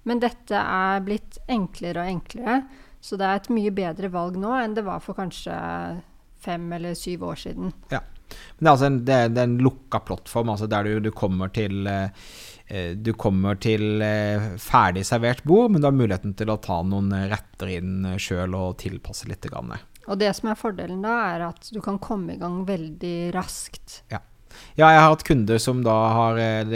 Men 0.06 0.22
dette 0.22 0.58
er 0.58 1.06
blitt 1.06 1.38
enklere 1.50 2.02
og 2.02 2.10
enklere, 2.10 2.60
så 3.02 3.18
det 3.18 3.26
er 3.26 3.40
et 3.40 3.48
mye 3.54 3.72
bedre 3.74 4.10
valg 4.10 4.38
nå 4.40 4.52
enn 4.58 4.74
det 4.74 4.86
var 4.86 5.02
for 5.04 5.18
kanskje 5.18 5.54
fem 6.42 6.66
eller 6.72 6.94
syv 6.98 7.24
år 7.30 7.40
siden. 7.46 7.72
Ja. 7.90 8.02
Men 8.58 8.64
det 8.64 8.66
er, 8.66 8.72
altså 8.72 8.86
en, 8.86 9.00
det 9.06 9.16
er, 9.16 9.28
det 9.30 9.42
er 9.42 9.48
en 9.50 9.58
lukka 9.62 10.00
plattform, 10.06 10.50
altså 10.54 10.66
der 10.70 10.86
du, 10.86 11.08
du, 11.08 11.10
kommer 11.14 11.50
til 11.54 11.86
eh, 11.86 12.94
du 12.98 13.12
kommer 13.14 13.58
til 13.62 14.02
eh, 14.02 14.52
ferdig 14.58 15.04
servert 15.06 15.44
bord, 15.46 15.70
men 15.70 15.82
du 15.82 15.86
har 15.86 15.94
muligheten 15.94 16.34
til 16.38 16.50
å 16.50 16.58
ta 16.62 16.80
noen 16.82 17.12
retter 17.30 17.76
inn 17.78 18.16
sjøl 18.18 18.56
og 18.58 18.80
tilpasse 18.82 19.30
litt. 19.30 19.46
Grann. 19.46 19.76
Og 20.06 20.18
det 20.18 20.32
som 20.38 20.50
er 20.50 20.58
fordelen 20.58 21.04
da, 21.04 21.18
er 21.34 21.46
at 21.50 21.70
du 21.70 21.78
kan 21.84 22.00
komme 22.02 22.34
i 22.34 22.40
gang 22.40 22.64
veldig 22.66 23.16
raskt. 23.36 24.00
Ja. 24.10 24.22
Ja, 24.76 24.90
jeg 24.92 25.00
har 25.00 25.12
hatt 25.14 25.24
kunder 25.24 25.60
som 25.60 25.78
da 25.84 25.94
har 26.12 26.38
eh, 26.40 26.74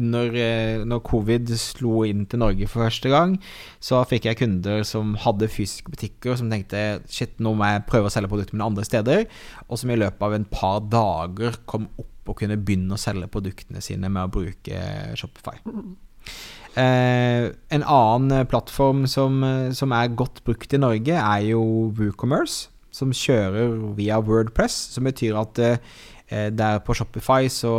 Under 0.00 0.36
eh, 0.38 0.84
Når 0.88 1.02
covid 1.04 1.50
slo 1.60 2.06
inn 2.08 2.24
til 2.24 2.40
Norge 2.40 2.68
for 2.70 2.86
første 2.86 3.12
gang, 3.12 3.34
så 3.82 4.00
fikk 4.08 4.30
jeg 4.30 4.38
kunder 4.40 4.80
som 4.88 5.12
hadde 5.20 5.50
fysiske 5.52 5.92
butikker, 5.92 6.38
som 6.40 6.48
tenkte 6.52 7.02
shit, 7.12 7.34
nå 7.42 7.52
må 7.58 7.68
jeg 7.68 7.84
prøve 7.90 8.08
å 8.08 8.14
selge 8.14 8.30
produktene 8.32 8.58
mine 8.58 8.70
andre 8.70 8.86
steder, 8.88 9.26
og 9.68 9.80
som 9.80 9.92
i 9.92 9.98
løpet 10.00 10.24
av 10.24 10.36
en 10.38 10.48
par 10.48 10.80
dager 10.92 11.58
kom 11.68 11.88
opp 12.00 12.32
og 12.32 12.38
kunne 12.38 12.56
begynne 12.56 12.96
å 12.96 13.00
selge 13.00 13.28
produktene 13.32 13.82
sine 13.84 14.08
med 14.12 14.28
å 14.28 14.32
bruke 14.32 14.82
Shopify. 15.18 15.58
Eh, 16.78 17.48
en 17.76 17.84
annen 17.84 18.46
plattform 18.48 19.04
som, 19.10 19.42
som, 19.76 19.92
er 19.92 20.14
godt 20.16 20.40
brukt 20.46 20.72
i 20.72 20.80
Norge, 20.80 21.18
er 21.18 21.50
jo 21.50 21.90
WooCommerce, 21.98 22.70
som 22.92 23.12
kjører 23.16 23.74
via 23.98 24.20
Wordpress, 24.22 24.76
som 24.94 25.08
betyr 25.08 25.36
at 25.40 25.60
eh, 25.60 25.76
Eh, 26.21 26.21
der 26.32 26.78
på 26.84 26.94
Shopify 26.96 27.48
så 27.52 27.72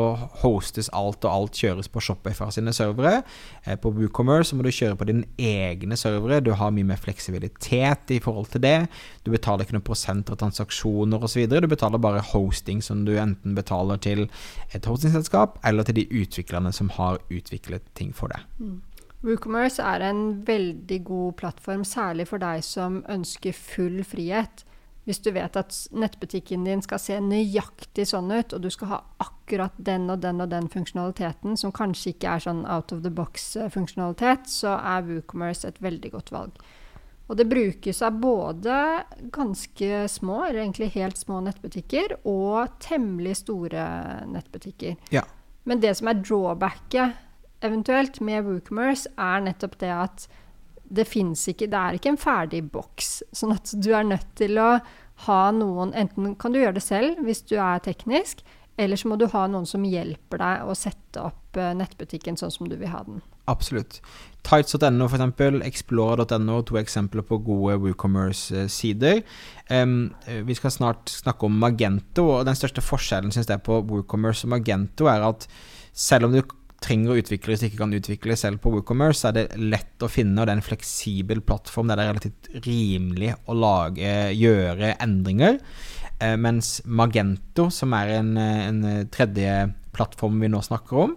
hostes 0.44 0.90
alt, 0.94 1.26
og 1.26 1.32
alt 1.32 1.58
kjøres 1.58 1.90
på 1.90 2.02
Shopify 2.04 2.50
sine 2.54 2.74
servere. 2.76 3.24
Eh, 3.66 3.78
på 3.80 3.92
WooCommerce 3.92 4.50
så 4.52 4.58
må 4.58 4.66
du 4.66 4.72
kjøre 4.74 4.98
på 5.00 5.08
dine 5.10 5.26
egne 5.40 5.98
servere. 5.98 6.42
Du 6.44 6.52
har 6.58 6.74
mye 6.76 6.88
mer 6.88 7.02
fleksibilitet 7.02 8.14
i 8.14 8.20
forhold 8.24 8.52
til 8.54 8.64
det. 8.64 8.78
Du 9.26 9.32
betaler 9.34 9.66
ikke 9.66 9.78
noen 9.78 9.86
prosent 9.88 10.30
av 10.30 10.40
transaksjoner 10.42 11.24
osv. 11.24 11.46
Du 11.50 11.70
betaler 11.72 12.02
bare 12.02 12.24
hosting 12.34 12.82
som 12.86 13.06
du 13.08 13.16
enten 13.18 13.56
betaler 13.58 14.02
til 14.04 14.28
et 14.74 14.86
hostingselskap, 14.86 15.60
eller 15.66 15.88
til 15.88 16.02
de 16.02 16.08
utviklerne 16.24 16.74
som 16.74 16.92
har 16.98 17.22
utviklet 17.32 17.86
ting 17.98 18.14
for 18.16 18.34
deg. 18.34 18.46
Mm. 18.60 18.82
WooCommerce 19.24 19.80
er 19.80 20.04
en 20.04 20.44
veldig 20.46 21.00
god 21.08 21.34
plattform, 21.40 21.86
særlig 21.88 22.28
for 22.28 22.44
deg 22.44 22.64
som 22.68 23.06
ønsker 23.10 23.56
full 23.56 24.02
frihet. 24.04 24.66
Hvis 25.04 25.20
du 25.20 25.34
vet 25.36 25.58
at 25.60 25.76
nettbutikken 25.92 26.64
din 26.64 26.82
skal 26.84 27.02
se 27.02 27.18
nøyaktig 27.20 28.06
sånn 28.08 28.32
ut, 28.32 28.54
og 28.56 28.64
du 28.64 28.70
skal 28.72 28.92
ha 28.94 29.00
akkurat 29.26 29.76
den 29.76 30.08
og 30.14 30.22
den 30.24 30.40
og 30.40 30.54
den 30.54 30.70
funksjonaliteten, 30.72 31.58
som 31.60 31.74
kanskje 31.76 32.14
ikke 32.14 32.38
er 32.38 32.46
sånn 32.46 32.62
out 32.64 32.94
of 32.96 33.02
the 33.04 33.12
box-funksjonalitet, 33.12 34.48
så 34.48 34.78
er 34.80 35.04
WooCommerce 35.10 35.68
et 35.68 35.82
veldig 35.84 36.14
godt 36.16 36.32
valg. 36.32 36.64
Og 37.28 37.38
det 37.40 37.50
brukes 37.52 38.00
av 38.04 38.16
både 38.20 38.78
ganske 39.36 40.06
små, 40.12 40.42
eller 40.46 40.64
egentlig 40.64 40.94
helt 40.96 41.20
små 41.20 41.42
nettbutikker, 41.44 42.18
og 42.24 42.80
temmelig 42.84 43.42
store 43.44 43.84
nettbutikker. 44.32 44.96
Ja. 45.16 45.26
Men 45.68 45.84
det 45.84 45.96
som 46.00 46.12
er 46.12 46.20
drawbacket 46.24 47.20
eventuelt 47.64 48.20
med 48.24 48.48
WooCommerce, 48.48 49.12
er 49.20 49.44
nettopp 49.44 49.78
det 49.84 49.92
at 49.96 50.28
det 50.84 51.06
fins 51.10 51.48
ikke 51.50 51.70
Det 51.72 51.80
er 51.80 51.98
ikke 51.98 52.12
en 52.14 52.20
ferdig 52.22 52.64
boks. 52.74 53.22
Sånn 53.34 53.56
at 53.56 53.72
du 53.74 53.94
er 53.96 54.06
nødt 54.08 54.28
til 54.40 54.60
å 54.62 54.78
ha 55.28 55.40
noen 55.56 55.94
Enten 55.98 56.36
kan 56.40 56.54
du 56.54 56.60
gjøre 56.60 56.78
det 56.80 56.86
selv 56.86 57.22
hvis 57.26 57.44
du 57.50 57.56
er 57.62 57.84
teknisk, 57.86 58.44
eller 58.78 58.98
så 58.98 59.12
må 59.12 59.18
du 59.22 59.28
ha 59.30 59.46
noen 59.48 59.68
som 59.70 59.86
hjelper 59.86 60.42
deg 60.42 60.66
å 60.66 60.74
sette 60.78 61.22
opp 61.22 61.60
eh, 61.62 61.76
nettbutikken 61.78 62.40
sånn 62.40 62.54
som 62.54 62.70
du 62.70 62.76
vil 62.80 62.90
ha 62.90 63.04
den. 63.06 63.22
Absolutt. 63.52 64.00
Tights.no 64.48 65.06
f.eks., 65.10 65.60
Explorer.no, 65.68 66.62
to 66.66 66.80
eksempler 66.80 67.26
på 67.28 67.38
gode 67.44 67.76
WooCommerce-sider. 67.84 69.22
Um, 69.70 70.14
vi 70.48 70.56
skal 70.58 70.74
snart 70.74 71.12
snakke 71.12 71.48
om 71.48 71.60
Magento, 71.60 72.26
og 72.38 72.48
den 72.48 72.58
største 72.58 72.84
forskjellen 72.84 73.36
synes 73.36 73.52
jeg 73.52 73.64
på 73.68 73.82
WooCommerce 73.90 74.48
og 74.48 74.56
Magento 74.56 75.12
er 75.12 75.28
at 75.28 75.48
selv 75.94 76.30
om 76.30 76.34
du 76.34 76.42
trenger 76.84 77.14
å 77.14 77.18
utvikle 77.22 77.54
hvis 77.54 77.64
du 77.64 77.68
ikke 77.70 77.82
kan 77.82 77.96
utvikle 77.98 78.38
selv 78.40 78.62
på 78.64 78.74
WooCommerce, 78.74 79.22
så 79.22 79.32
er 79.32 79.38
det 79.38 79.48
lett 79.62 80.04
å 80.04 80.12
finne, 80.12 80.36
og 80.40 80.48
det 80.48 80.56
er 80.56 80.60
en 80.62 80.68
fleksibel 80.68 81.44
plattform 81.46 81.90
der 81.90 82.00
det 82.00 82.06
er 82.06 82.14
relativt 82.14 82.52
rimelig 82.68 83.34
å 83.48 83.58
lage, 83.58 84.14
gjøre 84.38 84.96
endringer. 85.04 85.60
Eh, 86.24 86.38
mens 86.40 86.78
Magento, 86.86 87.70
som 87.74 87.94
er 87.98 88.18
en, 88.20 88.38
en, 88.38 88.86
tredje 89.12 89.74
plattform 89.94 90.40
vi 90.42 90.50
nå 90.50 90.62
snakker 90.66 91.00
om, 91.04 91.16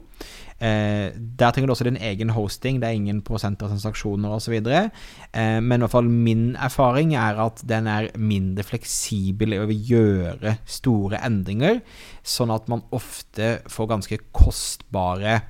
eh, 0.59 1.13
der 1.15 1.53
trenger 1.53 1.71
du 1.71 1.75
også 1.75 1.87
din 1.89 2.01
egen 2.01 2.33
hosting, 2.37 2.81
det 2.81 2.89
er 2.89 2.99
ingen 2.99 3.23
prosent 3.25 3.63
av 3.63 3.71
transaksjoner 3.73 4.35
osv. 4.37 4.57
Eh, 4.57 5.61
men 5.61 5.79
i 5.79 5.85
hvert 5.85 5.95
fall 5.95 6.11
min 6.11 6.49
erfaring 6.57 7.15
er 7.17 7.41
at 7.47 7.63
den 7.69 7.89
er 7.93 8.11
mindre 8.19 8.67
fleksibel 8.67 9.57
i 9.57 9.63
å 9.63 9.69
gjøre 9.71 10.57
store 10.65 11.23
endringer, 11.27 11.83
sånn 12.27 12.55
at 12.55 12.69
man 12.73 12.85
ofte 12.97 13.59
får 13.73 13.93
ganske 13.95 14.23
kostbare 14.37 15.43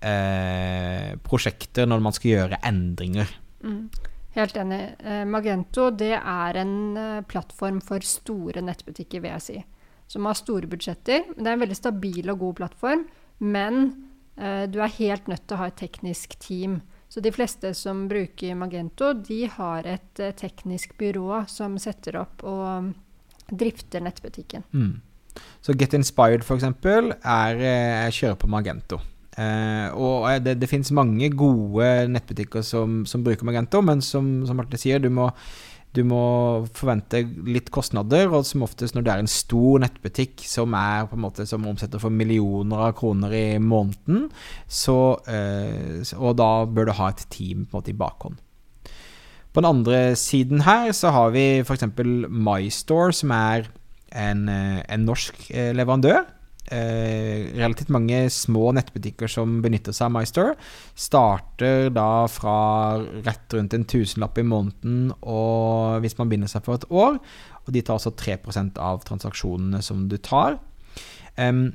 eh, 0.00 1.16
prosjekter 1.26 1.88
når 1.88 2.04
man 2.04 2.16
skal 2.16 2.30
gjøre 2.34 2.60
endringer. 2.66 3.30
Mm. 3.64 3.88
Helt 4.36 4.56
enig. 4.56 4.82
Eh, 5.02 5.24
Magento 5.26 5.88
det 5.90 6.14
er 6.16 6.60
en 6.60 6.76
eh, 6.96 7.22
plattform 7.26 7.80
for 7.82 8.04
store 8.06 8.62
nettbutikker, 8.62 9.22
vil 9.24 9.34
jeg 9.34 9.46
si. 9.46 9.58
Som 10.10 10.26
har 10.26 10.38
store 10.38 10.70
budsjetter. 10.70 11.32
Det 11.34 11.46
er 11.46 11.56
en 11.56 11.64
veldig 11.64 11.78
stabil 11.78 12.30
og 12.30 12.44
god 12.44 12.60
plattform. 12.62 13.04
Men 13.42 13.82
eh, 14.36 14.64
du 14.70 14.80
er 14.82 14.96
helt 15.00 15.28
nødt 15.30 15.46
til 15.46 15.58
å 15.58 15.62
ha 15.64 15.70
et 15.70 15.78
teknisk 15.80 16.38
team. 16.42 16.80
Så 17.10 17.22
de 17.24 17.32
fleste 17.34 17.72
som 17.74 18.04
bruker 18.10 18.54
Magento, 18.54 19.12
de 19.18 19.42
har 19.50 19.86
et 19.88 20.22
eh, 20.22 20.34
teknisk 20.38 20.94
byrå 21.00 21.44
som 21.50 21.74
setter 21.82 22.20
opp 22.20 22.44
og 22.46 22.66
um, 22.68 22.90
drifter 23.50 24.04
nettbutikken. 24.04 24.62
Mm. 24.70 25.00
Så 25.62 25.74
Get 25.78 25.94
Inspired, 25.98 26.46
for 26.46 26.58
eksempel, 26.58 27.10
er, 27.18 27.58
er 28.06 28.14
kjører 28.14 28.38
på 28.38 28.50
Magento. 28.50 29.00
Uh, 29.38 29.94
og 29.94 30.42
det, 30.42 30.56
det 30.58 30.68
finnes 30.68 30.90
mange 30.96 31.30
gode 31.30 31.86
nettbutikker 32.10 32.64
som, 32.66 33.04
som 33.06 33.22
bruker 33.24 33.46
Magento, 33.46 33.82
men 33.84 34.02
som, 34.02 34.40
som 34.46 34.58
Marte 34.58 34.80
sier, 34.80 34.98
du 34.98 35.06
må, 35.14 35.28
du 35.94 36.02
må, 36.06 36.22
forvente 36.76 37.22
litt 37.46 37.70
kostnader. 37.72 38.26
Og 38.34 38.44
som 38.48 38.66
oftest 38.66 38.96
når 38.96 39.06
det 39.06 39.14
er 39.14 39.22
en 39.22 39.30
stor 39.30 39.84
nettbutikk 39.84 40.42
som, 40.50 40.74
er, 40.74 41.06
måte, 41.14 41.46
som 41.48 41.68
omsetter 41.70 42.02
for 42.02 42.14
millioner 42.14 42.88
av 42.88 42.96
kroner 42.98 43.34
i 43.38 43.46
måneden, 43.62 44.28
så, 44.66 44.98
uh, 45.30 46.14
og 46.18 46.38
da 46.42 46.52
bør 46.66 46.90
du 46.90 46.96
ha 46.98 47.12
et 47.14 47.26
team 47.32 47.68
måte 47.70 47.94
i 47.94 47.98
bakhånd. 47.98 48.40
På 49.50 49.62
den 49.62 49.66
andre 49.66 50.02
siden 50.18 50.62
her 50.62 50.92
så 50.94 51.10
har 51.14 51.32
vi 51.34 51.62
f.eks. 51.62 51.88
MyStore, 52.30 53.14
som 53.14 53.32
er 53.34 53.70
en, 54.14 54.44
en 54.50 55.06
norsk 55.06 55.48
leverandør 55.74 56.20
eh, 56.20 56.36
relativt 56.70 57.90
mange 57.92 58.22
små 58.30 58.70
nettbutikker 58.76 59.30
som 59.30 59.58
benytter 59.64 59.94
seg 59.96 60.08
av 60.08 60.14
MyStore. 60.14 60.54
Starter 60.94 61.90
da 61.94 62.26
fra 62.30 62.56
rett 63.26 63.56
rundt 63.56 63.74
en 63.76 63.86
tusenlapp 63.90 64.38
i 64.38 64.46
måneden 64.46 65.10
og 65.20 66.00
hvis 66.04 66.16
man 66.20 66.30
binder 66.30 66.50
seg 66.50 66.64
for 66.66 66.78
et 66.78 66.88
år. 66.90 67.20
Og 67.66 67.74
de 67.74 67.82
tar 67.82 67.98
altså 67.98 68.14
3% 68.14 68.80
av 68.80 69.02
transaksjonene 69.06 69.82
som 69.84 70.06
du 70.10 70.16
tar. 70.22 70.60
Um, 71.36 71.70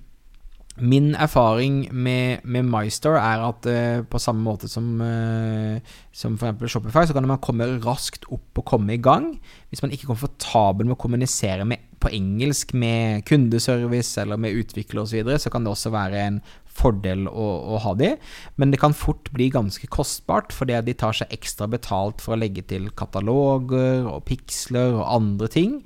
Min 0.75 1.13
erfaring 1.15 1.85
med, 1.95 2.43
med 2.43 2.67
MyStore 2.67 3.21
er 3.23 3.43
at 3.47 3.67
uh, 3.69 4.03
på 4.11 4.19
samme 4.19 4.43
måte 4.43 4.67
som, 4.67 4.97
uh, 4.99 5.79
som 6.11 6.35
f.eks. 6.35 6.73
Shopify, 6.73 7.05
så 7.07 7.15
kan 7.15 7.27
man 7.29 7.39
komme 7.39 7.69
raskt 7.85 8.27
opp 8.27 8.59
og 8.59 8.67
komme 8.67 8.97
i 8.97 8.99
gang. 8.99 9.37
Hvis 9.71 9.85
man 9.85 9.93
ikke 9.95 10.09
er 10.09 10.11
komfortabel 10.11 10.89
med 10.89 10.97
å 10.97 10.99
kommunisere 10.99 11.63
med, 11.69 11.85
på 12.03 12.11
engelsk 12.11 12.73
med 12.75 13.23
kundeservice 13.29 14.19
eller 14.21 14.41
med 14.41 14.57
utvikler 14.59 15.05
osv., 15.05 15.13
så, 15.13 15.19
videre, 15.21 15.39
så 15.39 15.53
kan 15.53 15.63
det 15.63 15.71
også 15.71 15.93
være 15.95 16.25
en 16.25 16.41
fordel 16.75 17.29
å, 17.31 17.47
å, 17.71 17.79
ha 17.85 17.93
de. 17.95 18.11
Men 18.59 18.73
det 18.73 18.81
kan 18.83 18.95
fort 18.95 19.31
bli 19.35 19.47
ganske 19.53 19.87
kostbart, 19.87 20.51
fordi 20.51 20.75
de 20.89 20.97
tar 20.99 21.15
seg 21.15 21.31
ekstra 21.33 21.69
betalt 21.71 22.19
for 22.23 22.35
å 22.35 22.41
legge 22.41 22.65
til 22.67 22.91
kataloger 22.99 24.09
og 24.11 24.25
piksler 24.27 24.99
og 24.99 25.07
andre 25.07 25.51
ting. 25.55 25.79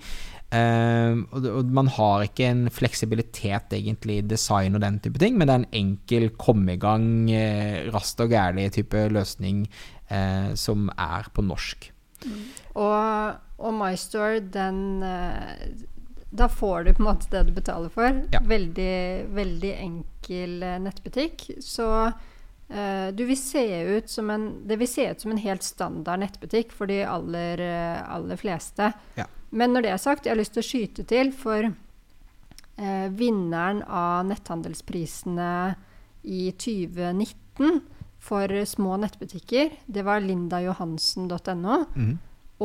Uh, 0.49 1.29
og, 1.29 1.67
man 1.69 1.91
har 1.93 2.23
ikke 2.25 2.47
en 2.49 2.63
fleksibilitet 2.73 3.75
egentlig 3.77 4.15
i 4.17 4.25
design 4.25 4.73
og 4.73 4.81
den 4.81 4.97
type 5.03 5.21
ting, 5.21 5.35
men 5.37 5.45
det 5.45 5.53
er 5.53 5.61
en 5.61 5.75
enkel 5.83 6.31
komme 6.41 6.73
i 6.73 6.81
gang, 6.81 7.05
uh, 7.29 7.91
raskt 7.93 8.23
og 8.25 8.33
gærlig 8.33 8.71
type 8.73 9.03
løsning 9.13 9.67
uh, 10.09 10.55
som 10.57 10.89
er 10.97 11.29
på 11.35 11.45
norsk. 11.45 11.91
Mm. 12.25 12.41
Og, 12.81 13.37
og 13.61 13.77
MyStore, 13.77 14.41
den 14.51 14.99
Da 16.29 16.47
får 16.51 16.83
du 16.83 16.89
på 16.93 17.03
en 17.03 17.07
måte 17.07 17.29
det 17.31 17.45
du 17.47 17.53
betaler 17.55 17.93
for. 17.93 18.19
Ja. 18.33 18.41
Veldig, 18.45 19.29
veldig 19.33 19.71
enkel 19.85 20.65
nettbutikk. 20.83 21.45
Så 21.63 21.87
du 22.69 23.23
vil 23.25 23.37
se 23.37 23.63
ut 23.97 24.09
som 24.09 24.29
en, 24.29 24.43
det 24.69 24.75
vil 24.77 24.87
se 24.87 25.07
ut 25.09 25.23
som 25.23 25.31
en 25.33 25.39
helt 25.41 25.63
standard 25.65 26.21
nettbutikk 26.21 26.69
for 26.75 26.85
de 26.85 26.99
aller, 27.01 27.63
aller 28.05 28.37
fleste. 28.37 28.91
Ja. 29.17 29.25
Men 29.49 29.73
når 29.73 29.85
det 29.85 29.93
er 29.93 30.01
sagt, 30.01 30.25
jeg 30.25 30.35
har 30.35 30.39
lyst 30.39 30.53
til 30.55 30.63
å 30.63 30.67
skyte 30.67 31.05
til 31.09 31.31
for 31.33 31.69
eh, 32.79 33.07
vinneren 33.17 33.81
av 33.85 34.27
netthandelsprisene 34.29 35.51
i 36.29 36.49
2019 36.53 37.81
for 38.19 38.53
små 38.67 38.97
nettbutikker, 39.01 39.73
det 39.87 40.05
var 40.05 40.21
lindajohansen.no. 40.25 41.77
Mm. 41.95 42.15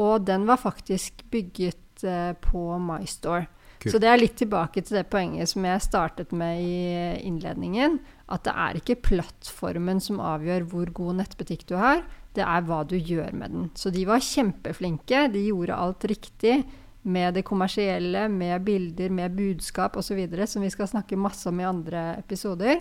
Og 0.00 0.26
den 0.26 0.48
var 0.48 0.60
faktisk 0.60 1.24
bygget 1.32 2.04
eh, 2.04 2.32
på 2.44 2.66
MyStore. 2.82 3.46
Cool. 3.80 3.92
Så 3.92 4.00
det 4.02 4.10
er 4.10 4.20
litt 4.20 4.36
tilbake 4.40 4.82
til 4.82 4.98
det 5.00 5.08
poenget 5.12 5.50
som 5.50 5.64
jeg 5.66 5.84
startet 5.84 6.34
med 6.36 6.60
i 6.62 6.84
innledningen. 7.24 7.98
At 8.32 8.46
det 8.46 8.54
er 8.56 8.78
ikke 8.80 9.02
plattformen 9.04 10.00
som 10.00 10.22
avgjør 10.22 10.68
hvor 10.70 10.92
god 10.96 11.18
nettbutikk 11.20 11.66
du 11.68 11.74
har 11.76 12.04
det 12.34 12.42
er 12.42 12.64
hva 12.66 12.82
du 12.86 12.96
gjør 12.98 13.34
med 13.36 13.52
den. 13.54 13.68
Så 13.78 13.92
de 13.94 14.02
var 14.08 14.22
kjempeflinke. 14.24 15.28
De 15.32 15.46
gjorde 15.46 15.76
alt 15.78 16.06
riktig 16.10 16.62
med 17.04 17.36
det 17.36 17.44
kommersielle, 17.46 18.26
med 18.32 18.64
bilder, 18.66 19.12
med 19.12 19.36
budskap 19.36 19.96
osv., 20.00 20.24
som 20.48 20.64
vi 20.64 20.72
skal 20.72 20.90
snakke 20.90 21.20
masse 21.20 21.46
om 21.50 21.60
i 21.60 21.68
andre 21.68 22.06
episoder. 22.18 22.80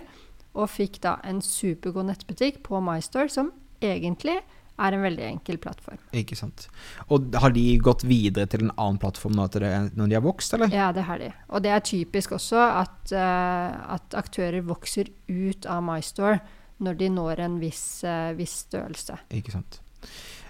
Og 0.54 0.70
fikk 0.70 1.00
da 1.04 1.18
en 1.26 1.42
supergod 1.44 2.08
nettbutikk 2.08 2.62
på 2.66 2.80
MyStore, 2.82 3.30
som 3.30 3.52
egentlig 3.82 4.40
er 4.80 4.96
en 4.96 5.04
veldig 5.04 5.24
enkel 5.26 5.58
plattform. 5.62 6.00
Ikke 6.16 6.36
sant. 6.38 6.66
Og 7.14 7.34
har 7.40 7.54
de 7.54 7.64
gått 7.82 8.04
videre 8.08 8.48
til 8.50 8.66
en 8.66 8.74
annen 8.74 8.98
plattform 9.02 9.36
nå 9.38 9.46
når 9.46 10.08
de 10.10 10.16
har 10.16 10.24
vokst, 10.24 10.56
eller? 10.56 10.72
Ja, 10.74 10.90
det 10.94 11.06
har 11.06 11.22
de. 11.22 11.30
Og 11.48 11.62
det 11.64 11.70
er 11.74 11.84
typisk 11.84 12.34
også 12.34 12.58
at, 12.82 12.98
uh, 13.14 13.94
at 13.94 14.18
aktører 14.18 14.64
vokser 14.66 15.12
ut 15.30 15.68
av 15.70 15.84
MyStore 15.86 16.40
når 16.84 16.98
de 16.98 17.10
når 17.14 17.44
en 17.46 17.58
viss, 17.62 17.84
uh, 18.06 18.32
viss 18.38 18.64
størrelse. 18.66 19.20
Ikke 19.34 19.54
sant. 19.54 19.78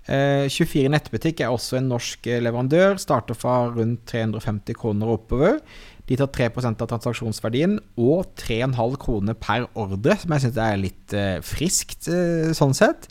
Uh, 0.04 0.44
24 0.52 0.90
nettbutikk 0.92 1.40
er 1.40 1.52
også 1.52 1.78
en 1.78 1.86
norsk 1.88 2.26
eh, 2.28 2.42
leverandør. 2.44 2.98
Starter 3.00 3.36
fra 3.38 3.70
rundt 3.72 4.02
350 4.10 4.76
kroner 4.76 5.14
oppover. 5.14 5.62
De 6.08 6.18
tar 6.20 6.28
3% 6.36 6.82
av 6.84 6.90
transaksjonsverdien 6.90 7.78
og 8.00 8.34
3,5 8.40 8.98
kroner 9.00 9.38
per 9.40 9.68
ordre, 9.72 10.18
som 10.20 10.34
jeg 10.34 10.44
syns 10.44 10.60
er 10.60 10.82
litt 10.82 11.14
eh, 11.16 11.38
friskt 11.44 12.10
eh, 12.12 12.52
sånn 12.56 12.76
sett. 12.76 13.08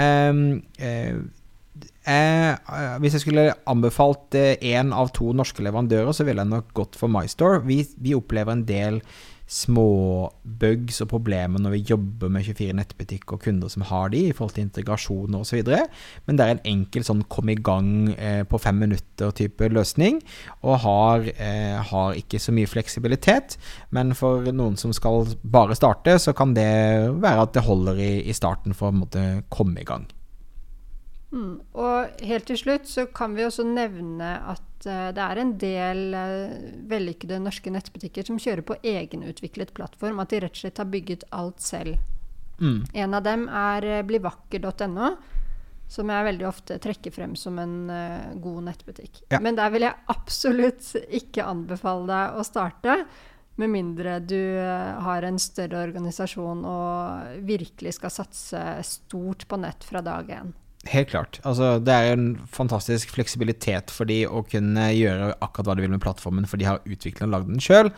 Ehm, 0.00 0.62
eh, 0.80 1.20
hvis 3.00 3.14
jeg 3.18 3.22
skulle 3.26 3.50
anbefalt 3.68 4.34
én 4.34 4.94
av 4.96 5.12
to 5.14 5.34
norske 5.36 5.62
leverandører, 5.62 6.14
så 6.16 6.24
ville 6.26 6.42
jeg 6.42 6.50
nok 6.50 6.72
gått 6.74 6.96
for 6.98 7.12
MyStore. 7.12 7.60
Vi, 7.68 7.82
vi 8.00 8.16
opplever 8.16 8.56
en 8.56 8.64
del 8.66 9.02
små 9.50 10.30
bugs 10.60 11.00
og 11.02 11.08
problemer 11.10 11.58
når 11.58 11.72
vi 11.74 11.80
jobber 11.88 12.30
med 12.30 12.44
24 12.46 12.76
nettbutikker 12.78 13.34
og 13.34 13.42
kunder 13.42 13.72
som 13.72 13.82
har 13.88 14.12
de, 14.12 14.22
i 14.28 14.34
forhold 14.36 14.54
til 14.54 14.68
integrasjon 14.68 15.34
osv. 15.40 15.72
Men 16.28 16.38
det 16.38 16.46
er 16.46 16.54
en 16.54 16.62
enkel 16.76 17.06
sånn 17.06 17.24
kom 17.32 17.50
i 17.50 17.58
gang 17.58 18.12
eh, 18.14 18.44
på 18.46 18.60
fem 18.62 18.78
minutter-type 18.84 19.72
løsning, 19.74 20.20
og 20.62 20.78
har, 20.84 21.26
eh, 21.34 21.80
har, 21.90 22.14
ikke 22.20 22.38
så 22.42 22.54
mye 22.54 22.70
fleksibilitet. 22.70 23.58
Men 23.90 24.14
for 24.18 24.46
noen 24.54 24.78
som 24.78 24.94
skal 24.94 25.26
bare 25.42 25.78
starte, 25.78 26.14
så 26.22 26.34
kan 26.36 26.54
det 26.54 26.70
være 27.18 27.48
at 27.48 27.58
det 27.58 27.66
holder 27.66 27.98
i, 27.98 28.12
i 28.30 28.36
starten 28.36 28.76
for 28.76 28.90
å 28.90 29.00
måtte 29.02 29.26
komme 29.50 29.82
i 29.82 29.88
gang. 29.88 30.06
Mm. 31.34 31.60
Og 31.78 32.26
helt 32.26 32.46
til 32.50 32.58
slutt 32.58 32.90
så 32.90 33.06
kan 33.14 33.34
vi 33.34 33.46
også 33.46 33.66
nevne 33.66 34.34
at 34.50 34.62
uh, 34.88 35.10
det 35.16 35.24
er 35.24 35.40
en 35.40 35.52
del 35.60 36.00
uh, 36.14 36.54
vellykkede 36.90 37.40
norske 37.42 37.72
nettbutikker 37.72 38.26
som 38.26 38.38
kjører 38.40 38.64
på 38.66 38.78
egenutviklet 38.86 39.74
plattform. 39.76 40.22
At 40.22 40.32
de 40.32 40.42
rett 40.44 40.56
og 40.56 40.62
slett 40.62 40.80
har 40.80 40.88
bygget 40.90 41.26
alt 41.36 41.60
selv. 41.64 41.98
Mm. 42.60 42.84
En 43.04 43.16
av 43.16 43.24
dem 43.26 43.46
er 43.48 43.88
uh, 43.88 43.98
blivakker.no, 44.06 45.10
som 45.90 46.12
jeg 46.12 46.28
veldig 46.28 46.46
ofte 46.46 46.78
trekker 46.82 47.14
frem 47.14 47.34
som 47.38 47.58
en 47.62 47.76
uh, 47.90 48.30
god 48.42 48.68
nettbutikk. 48.70 49.24
Ja. 49.32 49.42
Men 49.42 49.58
der 49.58 49.72
vil 49.74 49.88
jeg 49.88 49.98
absolutt 50.12 50.92
ikke 51.08 51.48
anbefale 51.48 52.08
deg 52.10 52.40
å 52.40 52.46
starte. 52.46 53.02
Med 53.60 53.72
mindre 53.74 54.20
du 54.24 54.40
har 54.56 55.24
en 55.26 55.36
større 55.42 55.82
organisasjon 55.84 56.62
og 56.64 57.42
virkelig 57.44 57.98
skal 57.98 58.12
satse 58.14 58.62
stort 58.88 59.44
på 59.50 59.58
nett 59.60 59.84
fra 59.84 60.00
dag 60.00 60.30
én. 60.32 60.54
Helt 60.88 61.10
klart. 61.10 61.40
Altså, 61.44 61.74
det 61.84 61.92
er 61.92 62.14
en 62.14 62.28
fantastisk 62.48 63.10
fleksibilitet 63.12 63.92
for 63.92 64.08
de 64.08 64.22
å 64.24 64.40
kunne 64.48 64.86
gjøre 64.96 65.34
akkurat 65.44 65.68
hva 65.68 65.74
de 65.76 65.84
vil 65.84 65.92
med 65.92 66.00
plattformen, 66.00 66.46
for 66.48 66.56
de 66.56 66.68
har 66.70 66.80
utvikla 66.88 67.26
og 67.26 67.34
lagd 67.34 67.50
den 67.50 67.60
sjøl. 67.60 67.90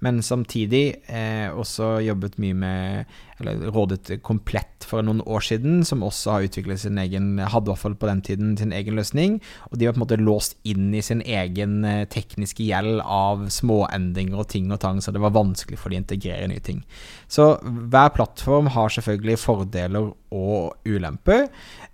Men 0.00 0.22
samtidig 0.24 0.84
eh, 1.12 1.52
også 1.52 1.98
jobbet 2.06 2.38
mye 2.40 2.56
med 2.56 3.18
Eller 3.40 3.70
rådet 3.72 4.20
Komplett 4.26 4.84
for 4.88 5.04
noen 5.04 5.22
år 5.28 5.44
siden, 5.44 5.80
som 5.86 6.04
også 6.04 6.34
har 6.34 6.46
utviklet 6.48 6.82
sin 6.82 6.98
egen 7.00 7.38
Hadde 7.40 7.68
i 7.68 7.72
hvert 7.72 7.82
fall 7.82 7.96
på 7.98 8.08
den 8.08 8.22
tiden 8.26 8.54
sin 8.58 8.74
egen 8.76 8.96
løsning. 8.98 9.38
Og 9.70 9.78
de 9.78 9.88
var 9.88 9.94
på 9.96 10.00
en 10.00 10.04
måte 10.04 10.20
låst 10.20 10.56
inn 10.68 10.90
i 10.96 11.02
sin 11.04 11.22
egen 11.24 11.84
eh, 11.86 12.06
tekniske 12.10 12.64
gjeld 12.66 13.02
av 13.04 13.46
småendringer 13.52 14.40
og 14.40 14.48
ting 14.52 14.70
og 14.72 14.80
tang, 14.82 15.00
så 15.02 15.14
det 15.14 15.22
var 15.22 15.36
vanskelig 15.36 15.78
for 15.80 15.92
de 15.92 16.00
å 16.00 16.02
integrere 16.04 16.48
nye 16.50 16.64
ting. 16.64 16.82
Så 17.30 17.52
hver 17.62 18.12
plattform 18.16 18.70
har 18.74 18.92
selvfølgelig 18.92 19.38
fordeler 19.40 20.10
og 20.30 20.88
ulemper. 20.88 21.48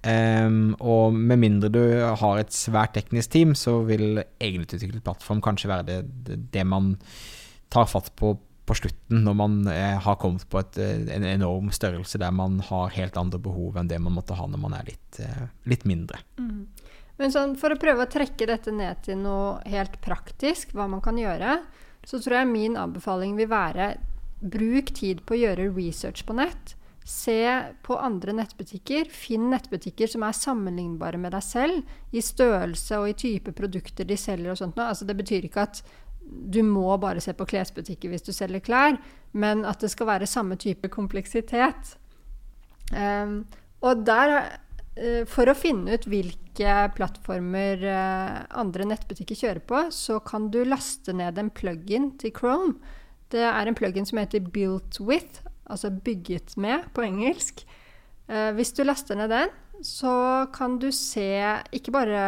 Um, 0.07 0.77
og 0.79 1.17
med 1.17 1.41
mindre 1.43 1.71
du 1.73 1.83
har 2.21 2.41
et 2.41 2.55
svært 2.55 2.95
teknisk 2.97 3.33
team, 3.35 3.55
så 3.59 3.81
vil 3.89 4.23
egenutviklet 4.43 5.05
plattform 5.05 5.43
kanskje 5.45 5.73
være 5.73 5.87
det, 5.89 6.41
det 6.55 6.67
man 6.69 6.95
tar 7.73 7.89
fatt 7.91 8.13
på 8.19 8.37
på 8.67 8.75
slutten, 8.75 9.23
når 9.25 9.37
man 9.39 9.59
eh, 9.71 9.95
har 10.03 10.19
kommet 10.21 10.47
på 10.51 10.59
et, 10.61 10.79
eh, 10.83 11.07
en 11.15 11.25
enorm 11.27 11.71
størrelse 11.75 12.19
der 12.19 12.35
man 12.35 12.59
har 12.67 12.95
helt 12.97 13.17
andre 13.21 13.39
behov 13.43 13.79
enn 13.79 13.91
det 13.91 14.01
man 14.03 14.17
måtte 14.17 14.37
ha 14.39 14.49
når 14.51 14.63
man 14.63 14.75
er 14.75 14.89
litt, 14.91 15.21
eh, 15.23 15.47
litt 15.71 15.87
mindre. 15.89 16.19
Mm. 16.41 16.67
Men 17.17 17.33
sånn, 17.33 17.55
for 17.57 17.73
å 17.73 17.81
prøve 17.81 18.05
å 18.05 18.13
trekke 18.13 18.49
dette 18.51 18.75
ned 18.75 19.05
til 19.07 19.21
noe 19.23 19.61
helt 19.71 20.01
praktisk, 20.05 20.75
hva 20.77 20.89
man 20.91 21.05
kan 21.05 21.17
gjøre, 21.21 21.61
så 22.07 22.21
tror 22.23 22.41
jeg 22.41 22.51
min 22.51 22.77
anbefaling 22.79 23.39
vil 23.39 23.49
være 23.51 23.95
bruk 24.43 24.93
tid 24.95 25.23
på 25.27 25.35
å 25.35 25.41
gjøre 25.41 25.71
research 25.75 26.27
på 26.27 26.37
nett. 26.37 26.75
Se 27.07 27.39
på 27.87 27.97
andre 28.03 28.35
nettbutikker. 28.35 29.09
Finn 29.15 29.47
nettbutikker 29.53 30.11
som 30.11 30.25
er 30.27 30.37
sammenlignbare 30.37 31.21
med 31.23 31.33
deg 31.37 31.45
selv 31.47 32.15
i 32.15 32.23
størrelse 32.25 32.99
og 32.99 33.13
i 33.13 33.19
type 33.19 33.55
produkter 33.57 34.09
de 34.09 34.19
selger 34.19 34.53
og 34.53 34.59
sånt. 34.61 34.79
Altså, 34.83 35.07
det 35.07 35.17
betyr 35.19 35.47
ikke 35.47 35.69
at 35.69 35.83
du 36.27 36.63
må 36.67 36.89
bare 37.01 37.23
se 37.23 37.35
på 37.37 37.47
klesbutikker 37.49 38.11
hvis 38.13 38.27
du 38.27 38.33
selger 38.35 38.63
klær, 38.65 38.99
men 39.37 39.65
at 39.69 39.83
det 39.83 39.91
skal 39.93 40.11
være 40.11 40.29
samme 40.31 40.59
type 40.61 40.89
kompleksitet. 40.93 41.97
Um, 42.93 43.41
og 43.85 44.05
der, 44.07 44.37
uh, 44.99 45.23
for 45.31 45.51
å 45.51 45.57
finne 45.59 45.97
ut 45.97 46.07
hvilke 46.11 46.77
plattformer 46.97 47.83
uh, 47.83 48.45
andre 48.59 48.87
nettbutikker 48.93 49.39
kjører 49.39 49.65
på, 49.67 49.87
så 49.95 50.21
kan 50.25 50.51
du 50.55 50.63
laste 50.67 51.15
ned 51.17 51.39
en 51.41 51.53
plug-in 51.55 52.13
til 52.21 52.35
Chrome. 52.37 52.79
Det 53.33 53.43
er 53.43 53.67
en 53.67 53.77
plug-in 53.77 54.07
som 54.07 54.23
heter 54.23 54.47
Built 54.55 55.01
With, 55.03 55.43
altså 55.67 55.91
bygget 55.91 56.55
med 56.63 56.87
på 56.95 57.07
engelsk. 57.07 57.65
Uh, 58.31 58.53
hvis 58.59 58.75
du 58.75 58.85
laster 58.87 59.19
ned 59.19 59.35
den, 59.35 59.55
så 59.85 60.47
kan 60.55 60.79
du 60.81 60.89
se 60.95 61.29
ikke 61.75 61.93
bare 61.95 62.21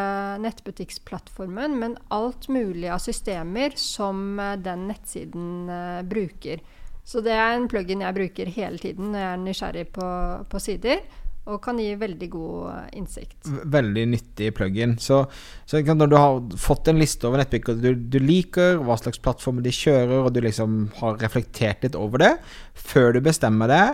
nettbutikksplattformen, 0.42 1.76
men 1.80 1.96
alt 2.14 2.48
mulig 2.52 2.90
av 2.92 3.00
systemer 3.02 3.76
som 3.80 4.40
eh, 4.40 4.56
den 4.60 4.88
nettsiden 4.90 5.70
uh, 5.70 6.02
bruker. 6.08 6.60
Så 7.08 7.22
det 7.24 7.32
er 7.32 7.56
en 7.56 7.68
plugin 7.70 8.04
jeg 8.04 8.16
bruker 8.18 8.52
hele 8.52 8.80
tiden 8.82 9.14
når 9.14 9.22
jeg 9.22 9.32
er 9.32 9.42
nysgjerrig 9.46 9.86
på, 9.94 10.10
på 10.52 10.60
sider 10.60 11.00
og 11.48 11.60
kan 11.64 11.78
gi 11.80 11.94
veldig 11.98 12.28
god 12.32 12.70
eh, 12.72 12.88
innsikt. 13.00 13.48
Veldig 13.72 14.04
nyttig 14.12 14.50
plug-in. 14.56 14.96
Så, 15.00 15.22
så, 15.68 15.80
når 15.80 16.10
du 16.10 16.16
har 16.18 16.58
fått 16.60 16.90
en 16.90 17.00
liste 17.00 17.28
over 17.28 17.40
nettbutikker 17.40 17.78
du, 17.80 17.90
du, 17.96 18.18
liker, 18.20 18.76
hva 18.84 18.98
slags 19.00 19.20
plattformer 19.24 19.64
de 19.64 19.72
kjører, 19.74 20.16
og 20.20 20.32
du 20.34 20.42
liksom 20.44 20.78
har 21.00 21.18
reflektert 21.22 21.86
litt 21.86 21.96
over 21.98 22.24
det, 22.24 22.32
før 22.76 23.16
du 23.16 23.22
bestemmer 23.24 23.72
det, 23.72 23.84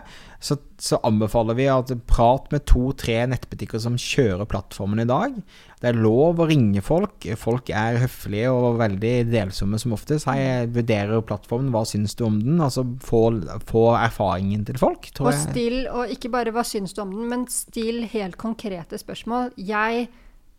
så, 0.45 0.59
så 0.77 0.99
anbefaler 1.09 1.57
vi 1.57 1.67
at 1.73 1.89
prat 2.11 2.51
med 2.53 2.67
to-tre 2.69 3.17
nettbutikker 3.31 3.81
som 3.81 3.95
kjører 4.01 4.45
plattformen 4.51 5.01
i 5.01 5.07
dag. 5.09 5.39
Det 5.81 5.89
er 5.89 6.01
lov 6.01 6.43
å 6.43 6.49
ringe 6.51 6.83
folk. 6.85 7.25
Folk 7.41 7.71
er 7.73 7.97
høflige 8.03 8.51
og 8.53 8.77
veldig 8.83 9.13
delsomme 9.31 9.81
som 9.81 9.95
oftest. 9.97 10.29
Hei, 10.29 10.37
jeg 10.43 10.73
vurderer 10.75 11.25
plattformen, 11.25 11.71
hva 11.73 11.87
syns 11.89 12.17
du 12.19 12.27
om 12.29 12.37
den? 12.43 12.61
Altså 12.61 12.85
få, 13.05 13.23
få 13.69 13.87
erfaringen 13.97 14.67
til 14.69 14.81
folk, 14.81 15.09
tror 15.17 15.31
og 15.33 15.39
Still, 15.47 15.79
og 15.89 16.13
ikke 16.13 16.33
bare 16.35 16.53
hva 16.53 16.65
syns 16.69 16.93
du 16.97 17.01
om 17.07 17.15
den, 17.17 17.25
men 17.33 17.47
still 17.53 18.03
helt 18.13 18.37
konkrete 18.41 19.01
spørsmål. 19.01 19.55
Jeg 19.57 20.11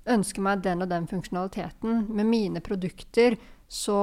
ønsker 0.10 0.46
meg 0.46 0.66
den 0.66 0.82
og 0.86 0.90
den 0.90 1.06
funksjonaliteten. 1.10 2.08
Med 2.10 2.30
mine 2.30 2.64
produkter 2.66 3.38
så 3.70 4.00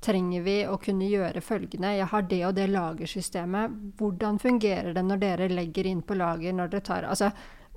trenger 0.00 0.42
vi 0.42 0.56
å 0.68 0.78
kunne 0.80 1.08
gjøre 1.08 1.42
følgende. 1.44 1.94
Jeg 1.98 2.08
har 2.12 2.26
det 2.28 2.40
og 2.48 2.54
det 2.56 2.66
lagersystemet. 2.72 3.78
Hvordan 4.00 4.40
fungerer 4.40 4.94
det 4.96 5.04
når 5.04 5.22
dere 5.22 5.48
legger 5.52 5.88
inn 5.90 6.02
på 6.02 6.16
lager 6.16 6.56
når 6.56 6.72
dere 6.72 6.86
tar 6.86 7.08
Altså, 7.10 7.30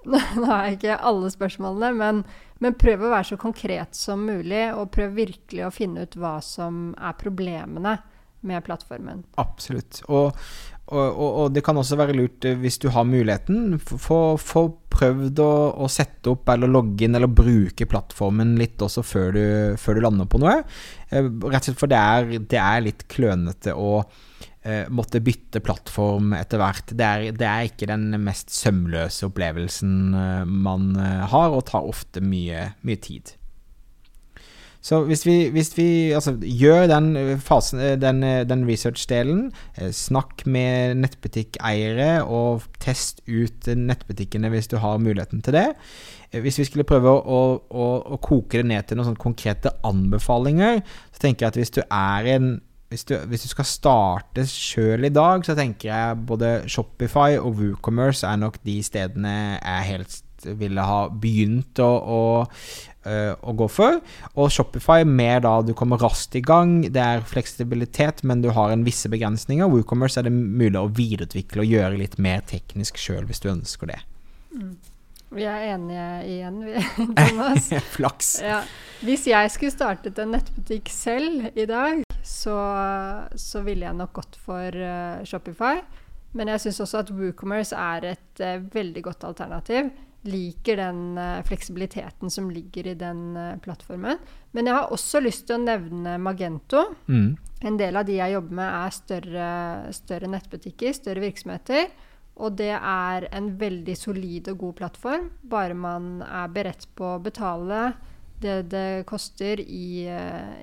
nå 0.40 0.48
har 0.48 0.66
jeg 0.68 0.80
ikke 0.80 1.02
alle 1.10 1.32
spørsmålene, 1.32 1.92
men, 2.00 2.24
men, 2.64 2.80
prøv 2.80 3.06
å 3.06 3.12
være 3.14 3.34
så 3.34 3.40
konkret 3.40 3.96
som 3.96 4.26
mulig, 4.28 4.66
og 4.76 4.92
prøv 4.96 5.16
virkelig 5.20 5.68
å 5.68 5.74
finne 5.74 6.04
ut 6.04 6.18
hva 6.20 6.38
som 6.44 6.92
er 7.00 7.16
problemene 7.20 7.98
med 8.44 8.64
plattformen. 8.68 9.24
Absolutt. 9.40 10.02
Og, 10.12 10.36
og, 10.94 11.30
og, 11.44 11.46
det 11.56 11.64
kan 11.66 11.78
også 11.80 11.98
være 12.00 12.16
lurt, 12.18 12.46
eh, 12.46 12.58
hvis 12.60 12.80
du 12.82 12.90
har 12.94 13.08
muligheten, 13.08 13.80
få 13.82 14.64
prøvd 14.94 15.42
å, 15.44 15.54
å, 15.84 15.90
sette 15.92 16.32
opp 16.34 16.50
eller 16.54 16.72
logge 16.72 17.08
inn 17.08 17.18
eller 17.18 17.32
bruke 17.32 17.88
plattformen 17.90 18.56
litt 18.60 18.82
også 18.84 19.04
før 19.06 19.34
du, 19.36 19.46
før 19.82 19.98
du 19.98 20.06
lander 20.06 20.30
på 20.30 20.42
noe. 20.44 20.60
Eh, 21.10 21.26
rett 21.26 21.64
og 21.64 21.70
slett 21.70 21.82
for 21.82 21.92
det 21.92 22.00
er, 22.00 22.32
det 22.54 22.62
er 22.62 22.86
litt 22.86 23.06
klønete 23.12 23.76
å 23.78 23.92
eh, 24.02 24.90
måtte 24.94 25.24
bytte 25.24 25.64
plattform 25.66 26.36
etter 26.38 26.62
hvert. 26.62 26.94
Det 26.94 27.08
er, 27.08 27.30
det 27.38 27.50
er, 27.50 27.70
ikke 27.70 27.90
den 27.90 28.12
mest 28.24 28.54
sømløse 28.54 29.30
opplevelsen 29.30 29.96
eh, 30.20 30.44
man 30.50 30.94
har, 30.98 31.54
og 31.54 31.66
tar 31.72 31.90
ofte 31.90 32.24
mye, 32.24 32.70
mye 32.86 33.02
tid. 33.02 33.36
Så 34.84 35.00
hvis 35.08 35.24
vi, 35.26 35.36
hvis 35.54 35.72
vi 35.78 35.88
altså, 36.12 36.36
gjør 36.44 36.90
den, 36.92 37.40
fasen, 37.40 37.80
eh, 37.80 37.96
den, 38.00 38.20
den 38.50 38.66
research-delen, 38.68 39.46
snakk 39.96 40.44
med 40.46 41.00
nettbutikkeiere 41.00 42.26
og 42.28 42.66
test 42.84 43.24
ut 43.30 43.70
nettbutikkene 43.80 44.52
hvis 44.52 44.68
du 44.72 44.78
har 44.84 45.00
muligheten 45.00 45.42
til 45.46 45.56
det. 45.56 45.70
Hvis 46.44 46.60
vi 46.60 46.68
skulle 46.68 46.88
prøve 46.90 47.14
å, 47.14 47.40
å, 47.64 47.88
å 48.16 48.20
koke 48.20 48.60
det 48.60 48.68
ned 48.74 48.90
til 48.90 49.00
noen 49.00 49.16
konkrete 49.20 49.72
anbefalinger, 49.88 50.82
så 51.14 51.26
tenker 51.26 51.46
jeg 51.46 51.54
at 51.54 51.60
hvis 51.62 51.76
du 51.80 51.84
er 51.88 52.32
en 52.36 52.54
hvis 52.94 53.08
du, 53.10 53.16
hvis 53.26 53.42
du, 53.42 53.50
skal 53.50 53.66
starte 53.66 54.44
sjøl 54.46 55.08
i 55.08 55.10
dag, 55.10 55.42
så 55.42 55.56
tenker 55.58 55.90
jeg 55.90 56.26
både 56.30 56.52
Shopify 56.70 57.40
og 57.40 57.56
WooCommerce 57.58 58.28
er 58.30 58.38
nok 58.38 58.60
de 58.68 58.76
stedene 58.86 59.32
jeg 59.56 59.88
ville 60.60 60.84
ha 60.86 61.00
begynt 61.10 61.80
å, 61.84 61.90
å, 61.90 62.22
uh, 63.08 63.34
å, 63.34 63.56
gå 63.60 63.68
for. 63.72 64.00
Og 64.36 64.52
Shopify 64.54 65.06
mer 65.08 65.44
da 65.46 65.58
du 65.66 65.74
kommer 65.78 66.02
raskt 66.02 66.38
i 66.40 66.44
gang. 66.46 66.82
Det 66.94 67.04
er 67.04 67.28
fleksibilitet, 67.28 68.24
men 68.28 68.44
du 68.44 68.52
har 68.56 68.74
en 68.74 68.86
visse 68.88 69.12
begrensninger. 69.12 69.70
WooCommerce 69.70 70.22
er 70.22 70.30
det 70.30 70.36
mulig 70.36 70.80
å 70.80 70.90
videreutvikle 70.92 71.66
og 71.66 71.78
gjøre 71.78 72.02
litt 72.02 72.18
mer 72.22 72.44
teknisk 72.50 73.00
sjøl 73.02 73.28
hvis 73.30 73.44
du 73.44 73.52
ønsker 73.54 73.94
det. 73.94 74.02
Mm. 74.54 74.74
Vi 75.34 75.46
er 75.50 75.64
enige 75.74 76.08
igjen, 76.30 76.60
vi, 76.62 76.74
Thomas. 77.18 77.72
Flaks. 77.96 78.36
Ja. 78.44 78.62
Hvis 79.04 79.26
jeg 79.28 79.50
skulle 79.52 79.74
startet 79.74 80.20
en 80.22 80.36
nettbutikk 80.36 80.92
selv 80.94 81.58
i 81.58 81.66
dag, 81.70 82.04
så, 82.24 82.56
så 83.36 83.64
ville 83.66 83.88
jeg 83.88 83.98
nok 83.98 84.14
gått 84.22 84.38
for 84.46 84.78
uh, 84.78 85.24
Shopify. 85.28 85.82
Men 86.38 86.54
jeg 86.54 86.64
syns 86.64 86.82
også 86.86 87.02
at 87.02 87.12
WooCommerce 87.14 87.78
er 87.78 88.14
et 88.14 88.44
uh, 88.46 88.62
veldig 88.74 89.04
godt 89.10 89.26
alternativ. 89.28 89.90
Liker 90.24 90.80
den 90.80 91.18
uh, 91.20 91.42
fleksibiliteten 91.48 92.32
som 92.32 92.48
ligger 92.54 92.88
i 92.92 92.96
den 93.00 93.36
plattformen. 93.64 94.22
Men 94.56 94.70
jeg 94.70 94.78
har 94.78 94.94
også 94.94 95.20
lyst 95.24 95.48
til 95.50 95.58
å 95.58 95.64
nevne 95.66 96.16
Magento. 96.22 96.86
Mm. 97.08 97.34
En 97.64 97.78
del 97.80 98.00
av 98.00 98.08
de 98.08 98.18
jeg 98.20 98.36
jobber 98.36 98.58
med, 98.60 98.70
er 98.70 98.96
større, 98.96 99.52
større 99.96 100.32
nettbutikker, 100.32 100.96
større 100.96 101.24
virksomheter. 101.24 101.92
Og 102.42 102.56
det 102.58 102.72
er 102.74 103.28
en 103.36 103.52
veldig 103.60 103.96
solid 103.98 104.50
og 104.54 104.64
god 104.64 104.78
plattform, 104.80 105.30
bare 105.46 105.78
man 105.78 106.16
er 106.26 106.50
beredt 106.54 106.88
på 106.98 107.16
å 107.16 107.22
betale 107.22 107.92
det 108.44 108.58
det 108.72 109.04
koster 109.10 109.62
i, 109.64 110.06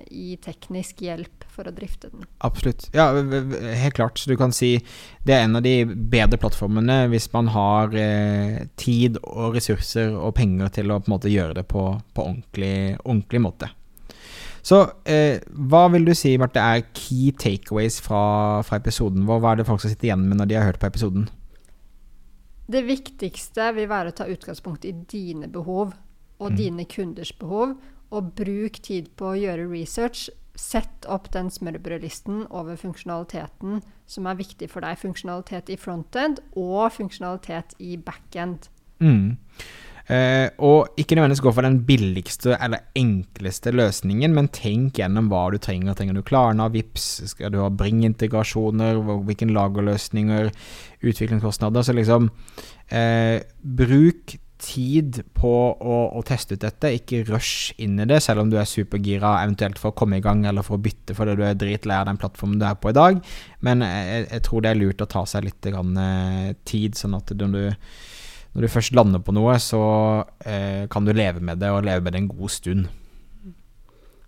i 0.09 0.35
teknisk 0.41 1.01
hjelp 1.03 1.41
for 1.51 1.67
å 1.67 1.73
drifte 1.75 2.09
den. 2.11 2.23
Absolutt. 2.45 2.87
Ja, 2.95 3.09
helt 3.11 3.97
klart. 3.97 4.19
Så 4.19 4.31
du 4.31 4.37
kan 4.39 4.53
si 4.55 4.73
det 5.25 5.35
er 5.35 5.45
en 5.45 5.59
av 5.59 5.65
de 5.65 5.83
bedre 5.85 6.39
plattformene 6.41 7.03
hvis 7.11 7.27
man 7.33 7.51
har 7.53 7.93
eh, 7.97 8.63
tid 8.79 9.19
og 9.21 9.57
ressurser 9.57 10.15
og 10.15 10.35
penger 10.39 10.71
til 10.79 10.93
å 10.93 11.01
på 11.01 11.09
en 11.09 11.15
måte 11.17 11.33
gjøre 11.33 11.59
det 11.59 11.67
på, 11.71 11.85
på 12.15 12.25
ordentlig, 12.25 12.97
ordentlig 13.03 13.43
måte. 13.43 13.71
Så 14.61 14.83
eh, 15.09 15.41
hva 15.69 15.87
vil 15.93 16.05
du 16.05 16.13
si, 16.17 16.35
Marte, 16.37 16.61
er 16.61 16.85
key 16.93 17.33
takeaways 17.33 17.97
fra, 18.05 18.61
fra 18.65 18.77
episoden? 18.77 19.25
Hva 19.25 19.41
er 19.51 19.61
det 19.61 19.67
folk 19.69 19.81
skal 19.81 19.95
sitte 19.95 20.09
igjen 20.09 20.27
med 20.27 20.37
når 20.41 20.51
de 20.51 20.59
har 20.59 20.69
hørt 20.69 20.81
på 20.81 20.91
episoden? 20.91 21.27
Det 22.71 22.85
viktigste 22.87 23.71
vil 23.75 23.89
være 23.91 24.13
å 24.13 24.15
ta 24.15 24.29
utgangspunkt 24.31 24.85
i 24.87 24.93
dine 24.93 25.49
behov 25.51 25.95
og 26.41 26.51
mm. 26.51 26.57
dine 26.57 26.85
kunders 26.89 27.31
behov, 27.37 27.77
og 28.11 28.33
bruk 28.35 28.81
tid 28.83 29.13
på 29.15 29.31
å 29.31 29.39
gjøre 29.39 29.69
research 29.71 30.27
Sett 30.61 31.05
opp 31.07 31.29
den 31.31 31.47
smørbrødlisten 31.49 32.43
over 32.51 32.75
funksjonaliteten 32.75 33.79
som 34.09 34.27
er 34.27 34.39
viktig 34.39 34.67
for 34.69 34.83
deg. 34.83 34.99
Funksjonalitet 34.99 35.71
i 35.71 35.77
frontend 35.79 36.41
og 36.59 36.91
funksjonalitet 36.91 37.77
i 37.79 37.95
backend. 37.95 38.67
Mm. 38.99 39.39
Eh, 40.11 40.49
og 40.59 40.99
ikke 40.99 41.15
nødvendigvis 41.15 41.43
gå 41.45 41.53
for 41.55 41.63
den 41.63 41.79
billigste 41.87 42.57
eller 42.57 42.83
enkleste 42.99 43.71
løsningen, 43.71 44.35
men 44.35 44.51
tenk 44.51 44.99
gjennom 44.99 45.29
hva 45.31 45.45
du 45.53 45.59
trenger. 45.61 45.95
Trenger 45.95 46.19
du 46.19 46.25
Klarna, 46.27 46.67
Vips, 46.73 47.07
skal 47.31 47.53
du 47.53 47.61
ha 47.63 47.69
Bring-integrasjoner, 47.71 48.99
hvilke 48.99 49.47
lagerløsninger, 49.47 50.51
utviklingskostnader? 50.99 51.87
Så 51.87 51.95
liksom 51.95 52.27
eh, 52.91 53.39
bruk 53.63 54.35
tid 54.61 55.19
på 55.37 55.51
å, 55.73 55.97
å, 56.13 56.21
teste 56.25 56.55
ut 56.55 56.63
dette. 56.63 56.93
Ikke 56.95 57.23
rush 57.27 57.73
inn 57.81 57.99
i 58.01 58.07
det, 58.09 58.21
selv 58.23 58.43
om 58.43 58.51
du 58.51 58.57
er 58.61 58.69
supergira 58.69 59.33
eventuelt 59.41 59.81
for 59.81 59.91
å 59.91 59.97
komme 59.97 60.19
i 60.19 60.23
gang 60.23 60.43
eller 60.47 60.65
for 60.65 60.77
å 60.77 60.83
bytte 60.83 61.15
fordi 61.17 61.35
du 61.39 61.43
er 61.47 61.57
dritlei 61.59 61.97
av 61.97 62.07
den 62.09 62.19
plattformen 62.21 62.61
du 62.61 62.67
er 62.67 62.77
på 62.79 62.93
i 62.93 62.97
dag. 62.97 63.19
Men 63.65 63.85
jeg, 63.85 64.27
jeg, 64.27 64.43
tror 64.47 64.63
det 64.63 64.71
er 64.71 64.81
lurt 64.81 65.03
å 65.03 65.09
ta 65.09 65.25
seg 65.29 65.47
litt 65.47 65.69
grann, 65.73 65.97
eh, 65.97 66.53
tid, 66.67 66.97
sånn 66.99 67.17
at 67.17 67.33
når 67.37 67.57
du, 67.57 67.89
når 68.53 68.67
du 68.67 68.71
først 68.71 68.97
lander 68.97 69.25
på 69.25 69.35
noe, 69.35 69.57
så 69.63 69.83
eh, 70.45 70.85
kan 70.91 71.07
du 71.07 71.13
leve 71.15 71.43
med 71.43 71.61
det, 71.63 71.73
og 71.73 71.85
leve 71.87 72.05
med 72.05 72.15
det 72.15 72.23
en 72.23 72.31
god 72.31 72.53
stund. 72.53 72.89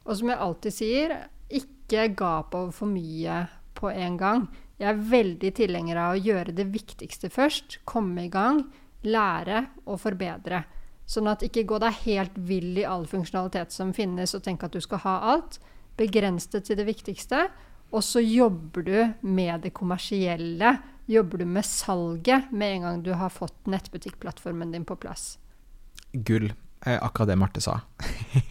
Og 0.03 0.19
som 0.19 0.33
jeg 0.33 0.43
alltid 0.47 0.75
sier, 0.75 1.17
ikke 1.53 2.09
gap 2.17 2.55
over 2.57 2.73
for 2.75 2.91
mye 2.91 3.45
på 3.77 3.91
en 3.93 4.19
gang. 4.19 4.47
Jeg 4.81 4.89
er 4.89 5.03
veldig 5.13 5.51
tilhenger 5.55 5.99
av 6.01 6.15
å 6.15 6.23
gjøre 6.23 6.55
det 6.57 6.65
viktigste 6.73 7.29
først. 7.31 7.77
Komme 7.87 8.25
i 8.25 8.31
gang 8.33 8.65
lære 9.05 9.65
og 9.85 9.99
forbedre. 10.01 10.63
Sånn 11.05 11.27
at 11.27 11.43
ikke 11.43 11.65
gå 11.67 11.79
deg 11.83 11.99
helt 12.05 12.35
vill 12.47 12.77
i 12.79 12.87
all 12.87 13.05
funksjonalitet 13.09 13.75
som 13.75 13.91
finnes, 13.95 14.33
og 14.35 14.43
tenk 14.45 14.63
at 14.63 14.75
du 14.75 14.81
skal 14.83 15.03
ha 15.03 15.17
alt. 15.33 15.59
Begrens 15.99 16.47
det 16.49 16.63
til 16.67 16.79
det 16.79 16.87
viktigste. 16.87 17.47
Og 17.93 18.01
så 18.01 18.23
jobber 18.23 18.87
du 18.87 18.97
med 19.21 19.67
det 19.67 19.73
kommersielle. 19.77 20.77
Jobber 21.05 21.43
du 21.43 21.45
med 21.45 21.67
salget 21.67 22.51
med 22.51 22.77
en 22.77 22.87
gang 22.87 23.03
du 23.05 23.11
har 23.19 23.29
fått 23.29 23.67
nettbutikkplattformen 23.69 24.71
din 24.73 24.87
på 24.87 24.97
plass. 24.97 25.37
Gull. 26.13 26.53
Eh, 26.85 26.99
akkurat 27.03 27.27
det 27.27 27.35
Marte 27.39 27.61
sa. 27.63 27.77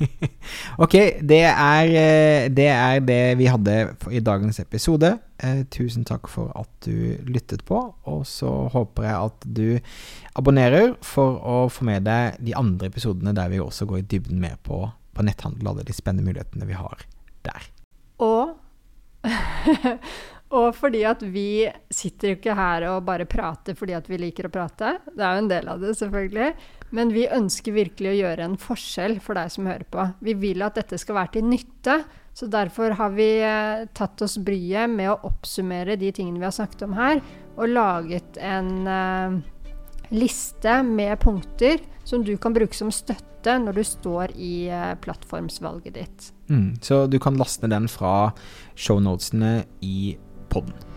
ok, 0.85 0.95
det 1.21 1.43
er, 1.45 1.85
eh, 1.85 2.47
det 2.49 2.69
er, 2.73 3.01
det 3.05 3.21
vi 3.37 3.49
hadde 3.51 3.75
i 4.09 4.23
dagens 4.25 4.61
episode. 4.63 5.11
Eh, 5.37 5.61
tusen 5.69 6.07
takk 6.09 6.31
for 6.33 6.49
at 6.57 6.71
du 6.87 7.19
lyttet 7.29 7.65
på, 7.69 7.83
og 8.09 8.23
så 8.27 8.49
håper 8.73 9.05
jeg 9.05 9.29
at 9.29 9.45
du 9.45 9.69
abonnerer 10.41 10.95
for 11.05 11.37
å 11.45 11.59
få 11.69 11.85
med 11.91 12.09
deg 12.09 12.41
de 12.41 12.57
andre 12.57 12.89
episodene 12.89 13.37
der 13.37 13.53
vi 13.53 13.61
også 13.61 13.85
går 13.91 14.01
i 14.01 14.09
dybden 14.15 14.41
mer 14.41 14.57
på, 14.65 14.81
på 15.13 15.29
netthandel 15.29 15.69
og 15.69 15.75
alle 15.75 15.89
de 15.91 15.97
spennende 15.97 16.31
mulighetene 16.31 16.71
vi 16.71 16.79
har 16.81 17.05
der. 17.45 17.69
Og 18.25 18.57
Og 20.53 20.75
fordi 20.77 21.01
at 21.09 21.23
vi 21.25 21.65
sitter 21.93 22.33
jo 22.33 22.37
ikke 22.37 22.57
her 22.57 22.85
og 22.91 23.07
bare 23.09 23.25
prater 23.29 23.77
fordi 23.79 23.95
at 23.97 24.09
vi 24.11 24.21
liker 24.21 24.49
å 24.49 24.53
prate. 24.53 24.99
Det 25.09 25.25
er 25.25 25.37
jo 25.37 25.45
en 25.45 25.53
del 25.53 25.71
av 25.73 25.81
det, 25.81 25.95
selvfølgelig. 25.97 26.51
Men 26.93 27.13
vi 27.15 27.25
ønsker 27.33 27.73
virkelig 27.73 28.11
å 28.11 28.19
gjøre 28.19 28.45
en 28.45 28.59
forskjell 28.61 29.17
for 29.25 29.39
deg 29.41 29.53
som 29.55 29.71
hører 29.71 29.87
på. 29.89 30.05
Vi 30.21 30.37
vil 30.43 30.65
at 30.65 30.77
dette 30.77 30.99
skal 31.01 31.17
være 31.23 31.39
til 31.39 31.49
nytte. 31.49 32.03
Så 32.37 32.49
derfor 32.53 32.95
har 32.97 33.13
vi 33.17 33.29
eh, 33.45 33.87
tatt 33.97 34.23
oss 34.25 34.39
bryet 34.41 34.93
med 34.93 35.11
å 35.13 35.19
oppsummere 35.29 35.99
de 36.01 36.13
tingene 36.17 36.41
vi 36.41 36.49
har 36.49 36.55
snakket 36.57 36.87
om 36.87 36.95
her, 36.97 37.21
og 37.61 37.69
laget 37.69 38.39
en 38.41 38.71
eh, 38.89 39.35
liste 40.17 40.79
med 40.87 41.19
punkter 41.21 41.81
som 42.09 42.25
du 42.25 42.33
kan 42.41 42.57
bruke 42.57 42.77
som 42.77 42.89
støtte 42.93 43.59
når 43.61 43.77
du 43.77 43.85
står 43.85 44.33
i 44.33 44.55
eh, 44.73 44.95
plattformsvalget 45.05 45.97
ditt. 45.99 46.33
Mm, 46.49 46.81
så 46.81 47.05
du 47.05 47.19
kan 47.21 47.37
laste 47.41 47.69
den 47.69 47.89
fra 47.93 48.33
shownotene 48.73 49.67
i 49.85 50.17
podden. 50.53 50.92